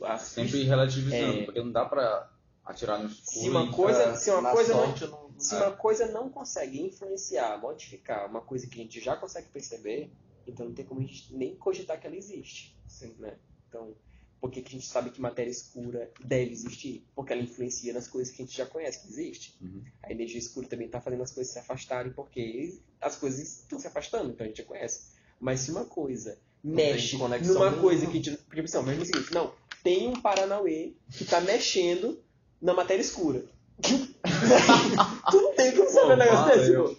As 0.00 0.22
Sempre 0.22 0.64
relativizando, 0.64 1.38
É. 1.40 1.44
porque 1.44 1.60
não 1.62 1.70
dá 1.70 1.84
pra 1.84 2.28
atirar 2.64 2.98
no 2.98 3.08
escuro. 3.08 3.40
Se 3.40 3.48
uma 3.48 3.72
coisa, 3.72 4.02
É, 4.02 4.14
se 4.16 4.30
uma 4.30 4.50
coisa 4.52 4.74
não, 4.74 4.84
sorte, 4.86 5.06
não, 5.06 5.34
se 5.38 5.54
uma 5.54 5.70
coisa 5.72 6.06
não 6.08 6.28
consegue 6.28 6.80
influenciar, 6.80 7.56
modificar 7.58 8.28
uma 8.28 8.40
coisa 8.40 8.66
que 8.66 8.74
a 8.80 8.82
gente 8.82 9.00
já 9.00 9.16
consegue 9.16 9.48
perceber, 9.48 10.10
então 10.46 10.66
não 10.66 10.74
tem 10.74 10.84
como 10.84 11.00
a 11.00 11.04
gente 11.04 11.32
nem 11.34 11.54
cogitar 11.56 12.00
que 12.00 12.06
ela 12.06 12.16
existe, 12.16 12.76
Sim. 12.86 13.14
né? 13.18 13.36
Então, 13.68 13.94
por 14.42 14.50
que, 14.50 14.60
que 14.60 14.70
a 14.70 14.72
gente 14.72 14.88
sabe 14.88 15.10
que 15.10 15.20
matéria 15.20 15.52
escura 15.52 16.10
deve 16.24 16.50
existir? 16.50 17.06
Porque 17.14 17.32
ela 17.32 17.40
influencia 17.40 17.92
nas 17.92 18.08
coisas 18.08 18.34
que 18.34 18.42
a 18.42 18.44
gente 18.44 18.58
já 18.58 18.66
conhece 18.66 19.00
que 19.00 19.06
existe. 19.06 19.56
Uhum. 19.62 19.84
A 20.02 20.10
energia 20.10 20.40
escura 20.40 20.66
também 20.66 20.86
está 20.86 21.00
fazendo 21.00 21.22
as 21.22 21.30
coisas 21.30 21.52
se 21.52 21.60
afastarem 21.60 22.12
porque 22.12 22.76
as 23.00 23.14
coisas 23.14 23.40
estão 23.40 23.78
se 23.78 23.86
afastando, 23.86 24.30
então 24.30 24.44
a 24.44 24.48
gente 24.48 24.56
já 24.56 24.64
conhece. 24.64 25.12
Mas 25.38 25.60
se 25.60 25.70
uma 25.70 25.84
coisa 25.84 26.36
mexe 26.62 27.16
numa 27.16 27.38
nenhuma. 27.38 27.72
coisa 27.74 28.04
que 28.06 28.18
a 28.18 28.20
gente. 28.20 28.36
Porque, 28.38 28.62
pessoal, 28.62 28.82
mesmo 28.82 29.04
o 29.04 29.06
seguinte, 29.06 29.32
não, 29.32 29.54
tem 29.84 30.08
um 30.08 30.20
Paranauê 30.20 30.94
que 31.12 31.22
está 31.22 31.40
mexendo 31.40 32.20
na 32.60 32.74
matéria 32.74 33.00
escura. 33.00 33.44
tu 33.80 35.40
não 35.40 35.54
tem 35.54 35.70
como 35.76 35.88
saber 35.88 36.14
um 36.14 36.16
negócio 36.16 36.58
desse, 36.58 36.72
eu-. 36.72 36.98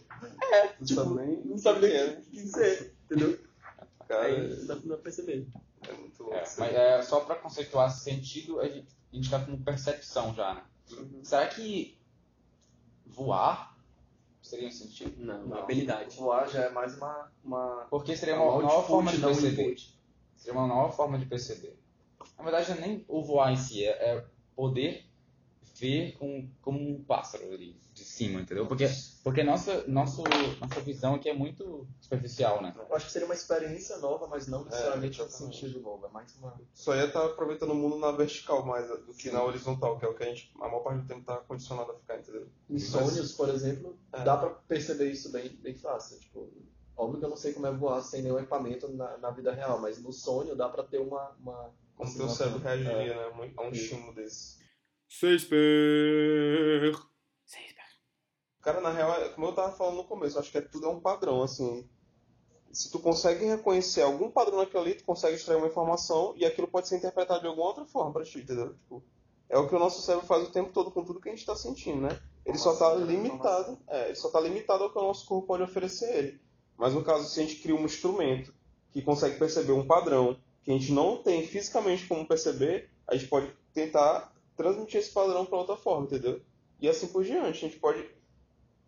É, 0.53 0.63
Não 0.79 0.85
tipo, 0.85 1.01
sabe 1.01 1.15
nem 1.15 1.41
não 1.43 1.57
sabe 1.57 1.87
nem 1.87 1.91
o 1.91 2.15
que 2.15 2.21
o 2.21 2.23
que 2.23 2.41
dizer, 2.41 2.93
entendeu? 3.03 3.37
Cara, 4.07 4.27
Aí 4.27 4.59
não 4.59 4.65
dá 4.65 4.75
pra 4.77 4.97
perceber. 4.97 5.45
É 5.89 5.93
muito 5.93 6.23
louco. 6.23 6.35
É, 6.37 6.43
mas 6.57 6.73
é, 6.75 7.01
só 7.01 7.19
pra 7.21 7.35
conceituar 7.35 7.89
sentido, 7.91 8.59
a 8.59 8.67
gente, 8.67 8.87
a 9.11 9.15
gente 9.15 9.29
tá 9.29 9.39
com 9.39 9.61
percepção 9.63 10.33
já, 10.33 10.53
né? 10.55 10.63
Será 11.23 11.47
que 11.47 11.97
voar 13.05 13.77
seria 14.41 14.67
um 14.67 14.71
sentido? 14.71 15.23
Não, 15.23 15.45
Não. 15.47 15.57
habilidade. 15.57 16.17
Voar 16.17 16.47
já 16.49 16.63
é 16.65 16.69
mais 16.69 16.95
uma. 16.97 17.31
uma 17.43 17.87
Porque 17.89 18.15
seria 18.15 18.35
É 18.35 18.37
uma 18.37 18.57
um 18.57 18.61
nova 18.61 18.73
output, 18.73 18.87
forma 18.87 19.11
de 19.11 19.19
perceber. 19.19 19.63
input. 19.67 19.99
Seria 20.35 20.59
uma 20.59 20.67
nova 20.67 20.91
forma 20.91 21.17
de 21.17 21.25
perceber. 21.25 21.79
Na 22.37 22.43
verdade, 22.43 22.69
não 22.71 22.77
é 22.77 22.81
nem 22.81 23.05
o 23.07 23.21
voar 23.23 23.51
em 23.51 23.55
si, 23.57 23.85
é, 23.85 23.89
é 23.91 24.25
poder 24.55 25.05
ver 25.75 26.17
com, 26.17 26.47
como 26.61 26.79
um 26.79 27.03
pássaro 27.03 27.45
ali 27.53 27.75
cima, 28.13 28.41
entendeu? 28.41 28.67
Porque, 28.67 28.87
porque 29.23 29.43
nossa, 29.43 29.85
nosso, 29.87 30.23
nossa 30.59 30.79
visão 30.81 31.15
aqui 31.15 31.29
é 31.29 31.33
muito 31.33 31.87
superficial, 31.99 32.61
né? 32.61 32.73
Eu 32.77 32.95
acho 32.95 33.07
que 33.07 33.11
seria 33.11 33.25
uma 33.25 33.33
experiência 33.33 33.97
nova, 33.97 34.27
mas 34.27 34.47
não 34.47 34.63
necessariamente 34.63 35.21
um 35.21 35.25
exatamente. 35.25 35.59
sentido 35.59 35.81
novo. 35.81 36.05
É 36.05 36.09
mais 36.09 36.35
uma. 36.37 36.59
Só 36.73 36.95
ia 36.95 37.05
estar 37.05 37.25
aproveitando 37.25 37.71
o 37.71 37.75
mundo 37.75 37.97
na 37.97 38.11
vertical 38.11 38.63
mais 38.65 38.87
do 38.87 39.13
que 39.13 39.31
na 39.31 39.43
horizontal, 39.43 39.97
que 39.97 40.05
é 40.05 40.07
o 40.07 40.13
que 40.13 40.23
a 40.23 40.27
gente, 40.27 40.51
a 40.55 40.67
maior 40.67 40.81
parte 40.81 41.01
do 41.01 41.07
tempo, 41.07 41.25
tá 41.25 41.37
condicionado 41.37 41.91
a 41.91 41.95
ficar, 41.95 42.19
entendeu? 42.19 42.47
Em 42.69 42.79
sonhos, 42.79 43.31
por 43.33 43.49
exemplo, 43.49 43.97
É. 44.13 44.23
dá 44.23 44.37
pra 44.37 44.49
perceber 44.51 45.09
isso 45.09 45.31
bem, 45.31 45.49
bem 45.61 45.75
fácil. 45.75 46.19
Tipo, 46.19 46.51
óbvio 46.95 47.19
que 47.19 47.25
eu 47.25 47.29
não 47.29 47.37
sei 47.37 47.53
como 47.53 47.65
é 47.67 47.71
voar 47.71 48.01
sem 48.01 48.21
nenhum 48.21 48.37
equipamento 48.37 48.87
na, 48.93 49.17
na 49.17 49.31
vida 49.31 49.51
real, 49.51 49.79
mas 49.79 49.99
no 50.01 50.13
sonho 50.13 50.55
dá 50.55 50.69
pra 50.69 50.83
ter 50.83 50.99
uma. 50.99 51.35
uma 51.39 51.71
Como 51.95 52.09
assim, 52.09 52.17
teu 52.19 52.29
cérebro 52.29 52.59
reagiria, 52.59 53.13
é. 53.13 53.15
né? 53.15 53.53
A 53.57 53.61
um 53.63 53.71
estímulo 53.71 54.13
desse. 54.13 54.61
Shakespeare! 55.07 56.93
Cara, 58.63 58.81
na 58.81 58.89
real, 58.89 59.11
é- 59.21 59.29
como 59.29 59.47
eu 59.47 59.53
tava 59.53 59.73
falando 59.73 59.97
no 59.97 60.03
começo, 60.05 60.39
acho 60.39 60.51
que 60.51 60.57
é 60.57 60.61
tudo 60.61 60.87
é 60.87 60.89
um 60.89 60.99
padrão, 60.99 61.43
assim. 61.43 61.87
Se 62.71 62.89
tu 62.89 62.97
consegue 62.97 63.45
reconhecer 63.45 64.01
algum 64.01 64.31
padrão 64.31 64.57
naquilo 64.57 64.81
ali, 64.81 64.95
tu 64.95 65.03
consegue 65.03 65.35
extrair 65.35 65.57
uma 65.57 65.67
informação 65.67 66.33
e 66.35 66.45
aquilo 66.45 66.67
pode 66.67 66.87
ser 66.87 66.97
interpretado 66.97 67.41
de 67.41 67.47
alguma 67.47 67.67
outra 67.67 67.85
forma 67.85 68.11
pra 68.11 68.23
ti, 68.23 68.39
entendeu? 68.39 68.73
Tipo, 68.73 69.03
é 69.49 69.57
o 69.59 69.67
que 69.67 69.75
o 69.75 69.79
nosso 69.79 70.01
cérebro 70.01 70.25
faz 70.25 70.47
o 70.47 70.51
tempo 70.51 70.71
todo 70.71 70.89
com 70.89 71.03
tudo 71.03 71.19
que 71.19 71.29
a 71.29 71.31
gente 71.31 71.45
tá 71.45 71.55
sentindo, 71.55 72.01
né? 72.01 72.19
Ele 72.45 72.57
só 72.57 72.75
tá 72.75 72.95
limitado, 72.95 73.77
é, 73.87 74.07
ele 74.07 74.15
só 74.15 74.29
tá 74.29 74.39
limitado 74.39 74.83
ao 74.85 74.91
que 74.91 74.97
o 74.97 75.01
nosso 75.03 75.25
corpo 75.27 75.45
pode 75.45 75.61
oferecer 75.61 76.05
a 76.05 76.17
ele. 76.17 76.41
Mas 76.77 76.93
no 76.93 77.03
caso, 77.03 77.29
se 77.29 77.39
a 77.39 77.43
gente 77.43 77.57
cria 77.57 77.75
um 77.75 77.85
instrumento 77.85 78.53
que 78.91 79.01
consegue 79.01 79.37
perceber 79.37 79.73
um 79.73 79.85
padrão 79.85 80.37
que 80.63 80.71
a 80.71 80.73
gente 80.73 80.91
não 80.91 81.21
tem 81.21 81.45
fisicamente 81.45 82.07
como 82.07 82.27
perceber, 82.27 82.89
a 83.07 83.15
gente 83.15 83.27
pode 83.27 83.51
tentar 83.73 84.33
transmitir 84.55 84.99
esse 84.99 85.11
padrão 85.11 85.45
para 85.45 85.57
outra 85.57 85.75
forma, 85.75 86.05
entendeu? 86.05 86.41
E 86.79 86.87
assim 86.89 87.07
por 87.07 87.23
diante. 87.23 87.65
A 87.65 87.69
gente 87.69 87.79
pode. 87.79 88.09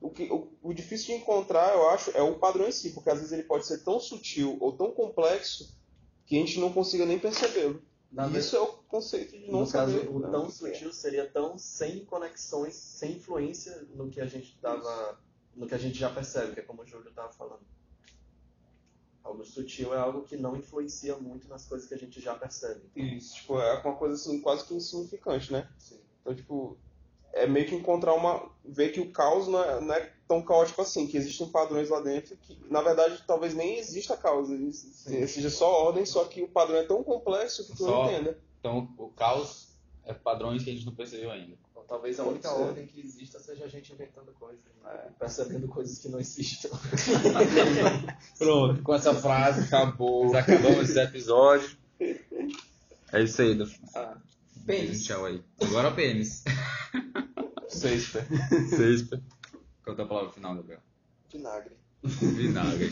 O, 0.02 0.10
que, 0.10 0.32
o, 0.32 0.52
o 0.62 0.74
difícil 0.74 1.16
de 1.16 1.22
encontrar, 1.22 1.74
eu 1.74 1.90
acho, 1.90 2.12
é 2.12 2.22
o 2.22 2.38
padrão 2.38 2.68
em 2.68 2.72
si, 2.72 2.92
porque 2.92 3.10
às 3.10 3.18
vezes 3.18 3.32
ele 3.32 3.44
pode 3.44 3.66
ser 3.66 3.84
tão 3.84 4.00
sutil 4.00 4.58
ou 4.60 4.74
tão 4.74 4.92
complexo 4.92 5.76
que 6.26 6.36
a 6.36 6.40
gente 6.40 6.60
não 6.60 6.72
consiga 6.72 7.06
nem 7.06 7.18
percebê-lo. 7.18 7.82
Isso 8.38 8.56
é 8.56 8.60
o 8.62 8.68
conceito 8.68 9.38
de 9.38 9.52
não 9.52 9.62
no 9.62 9.70
caso, 9.70 9.98
saber. 9.98 10.10
o 10.10 10.20
né, 10.20 10.30
tão 10.32 10.46
é. 10.46 10.50
sutil 10.50 10.94
seria 10.94 11.30
tão 11.30 11.58
sem 11.58 12.06
conexões, 12.06 12.74
sem 12.76 13.14
influência 13.14 13.86
no 13.94 14.10
que 14.10 14.22
a 14.22 14.26
gente 14.26 14.58
tava. 14.60 15.20
no 15.54 15.68
que 15.68 15.76
a 15.76 15.78
gente 15.78 15.98
já 15.98 16.10
percebe, 16.10 16.54
que 16.54 16.60
é 16.62 16.64
como 16.64 16.84
o 16.84 16.86
Júlio 16.86 17.12
tava 17.12 17.32
falando. 17.34 17.66
Algo 19.22 19.44
sutil 19.44 19.94
é 19.94 19.98
algo 19.98 20.22
que 20.22 20.38
não 20.38 20.56
influencia 20.56 21.18
muito 21.18 21.48
nas 21.48 21.66
coisas 21.66 21.88
que 21.88 21.94
a 21.94 21.98
gente 21.98 22.22
já 22.22 22.36
percebe. 22.36 22.82
Isso, 22.96 23.36
tipo, 23.36 23.60
é 23.60 23.82
uma 23.82 23.96
coisa 23.96 24.16
assim, 24.16 24.40
quase 24.40 24.66
que 24.66 24.76
insignificante, 24.76 25.52
né? 25.52 25.68
Sim. 25.78 26.00
Então, 26.22 26.34
tipo, 26.34 26.78
é 27.36 27.46
meio 27.46 27.68
que 27.68 27.76
encontrar 27.76 28.14
uma. 28.14 28.50
ver 28.64 28.90
que 28.92 29.00
o 29.02 29.12
caos 29.12 29.48
não 29.48 29.62
é, 29.64 29.80
não 29.82 29.94
é 29.94 30.12
tão 30.28 30.42
caótico 30.42 30.82
assim, 30.82 31.06
que 31.06 31.18
existem 31.18 31.48
padrões 31.50 31.90
lá 31.90 32.00
dentro 32.00 32.36
que, 32.38 32.58
na 32.72 32.82
verdade, 32.82 33.22
talvez 33.28 33.54
nem 33.54 33.78
exista 33.78 34.18
causa, 34.18 34.58
Sim. 34.72 35.28
seja 35.28 35.50
só 35.52 35.86
ordem, 35.86 36.04
só 36.06 36.24
que 36.26 36.42
o 36.42 36.48
padrão 36.48 36.78
é 36.78 36.84
tão 36.84 37.04
complexo 37.04 37.64
que 37.66 37.74
tu 37.74 37.84
Só- 37.84 38.06
não 38.06 38.12
entenda. 38.12 38.40
Então, 38.60 38.90
o 38.98 39.10
caos 39.10 39.68
é 40.06 40.14
padrões 40.14 40.64
que 40.64 40.70
a 40.72 40.74
gente 40.74 40.86
não 40.86 40.96
percebeu 40.96 41.30
ainda. 41.30 41.56
Então, 41.70 41.84
talvez 41.88 42.20
a 42.20 42.24
Pode 42.24 42.36
única 42.36 42.50
ser. 42.50 42.62
ordem 42.62 42.88
que 42.88 43.00
exista 43.00 43.40
seja 43.40 43.66
a 43.66 43.68
gente 43.68 43.92
inventando 43.94 44.32
coisas, 44.40 44.64
né? 44.84 45.12
percebendo 45.20 45.68
coisas 45.68 46.00
que 46.00 46.08
não 46.10 46.20
existem. 46.20 46.72
Pronto, 48.40 48.82
com 48.82 48.94
essa 48.96 49.14
frase 49.14 49.66
acabou. 49.66 50.36
acabamos 50.36 50.90
esse 50.90 51.00
episódio. 51.00 51.78
É 53.12 53.22
isso 53.22 53.42
aí, 53.42 53.54
do... 53.56 53.66
Um 54.66 54.68
pênis. 54.68 55.06
tchau 55.06 55.26
aí. 55.26 55.44
Agora 55.62 55.90
o 55.90 55.96
pênis. 55.96 56.44
Seis, 57.70 58.10
pé. 58.10 58.26
Seis. 58.76 59.08
Qual 59.84 59.96
é 59.96 60.02
a 60.02 60.06
palavra 60.08 60.32
final, 60.32 60.56
Gabriel? 60.56 60.80
Vinagre. 61.32 61.78
Vinagre. 62.04 62.90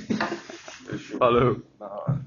Falou. 1.18 1.64
Na 1.80 1.88
hora. 1.88 2.24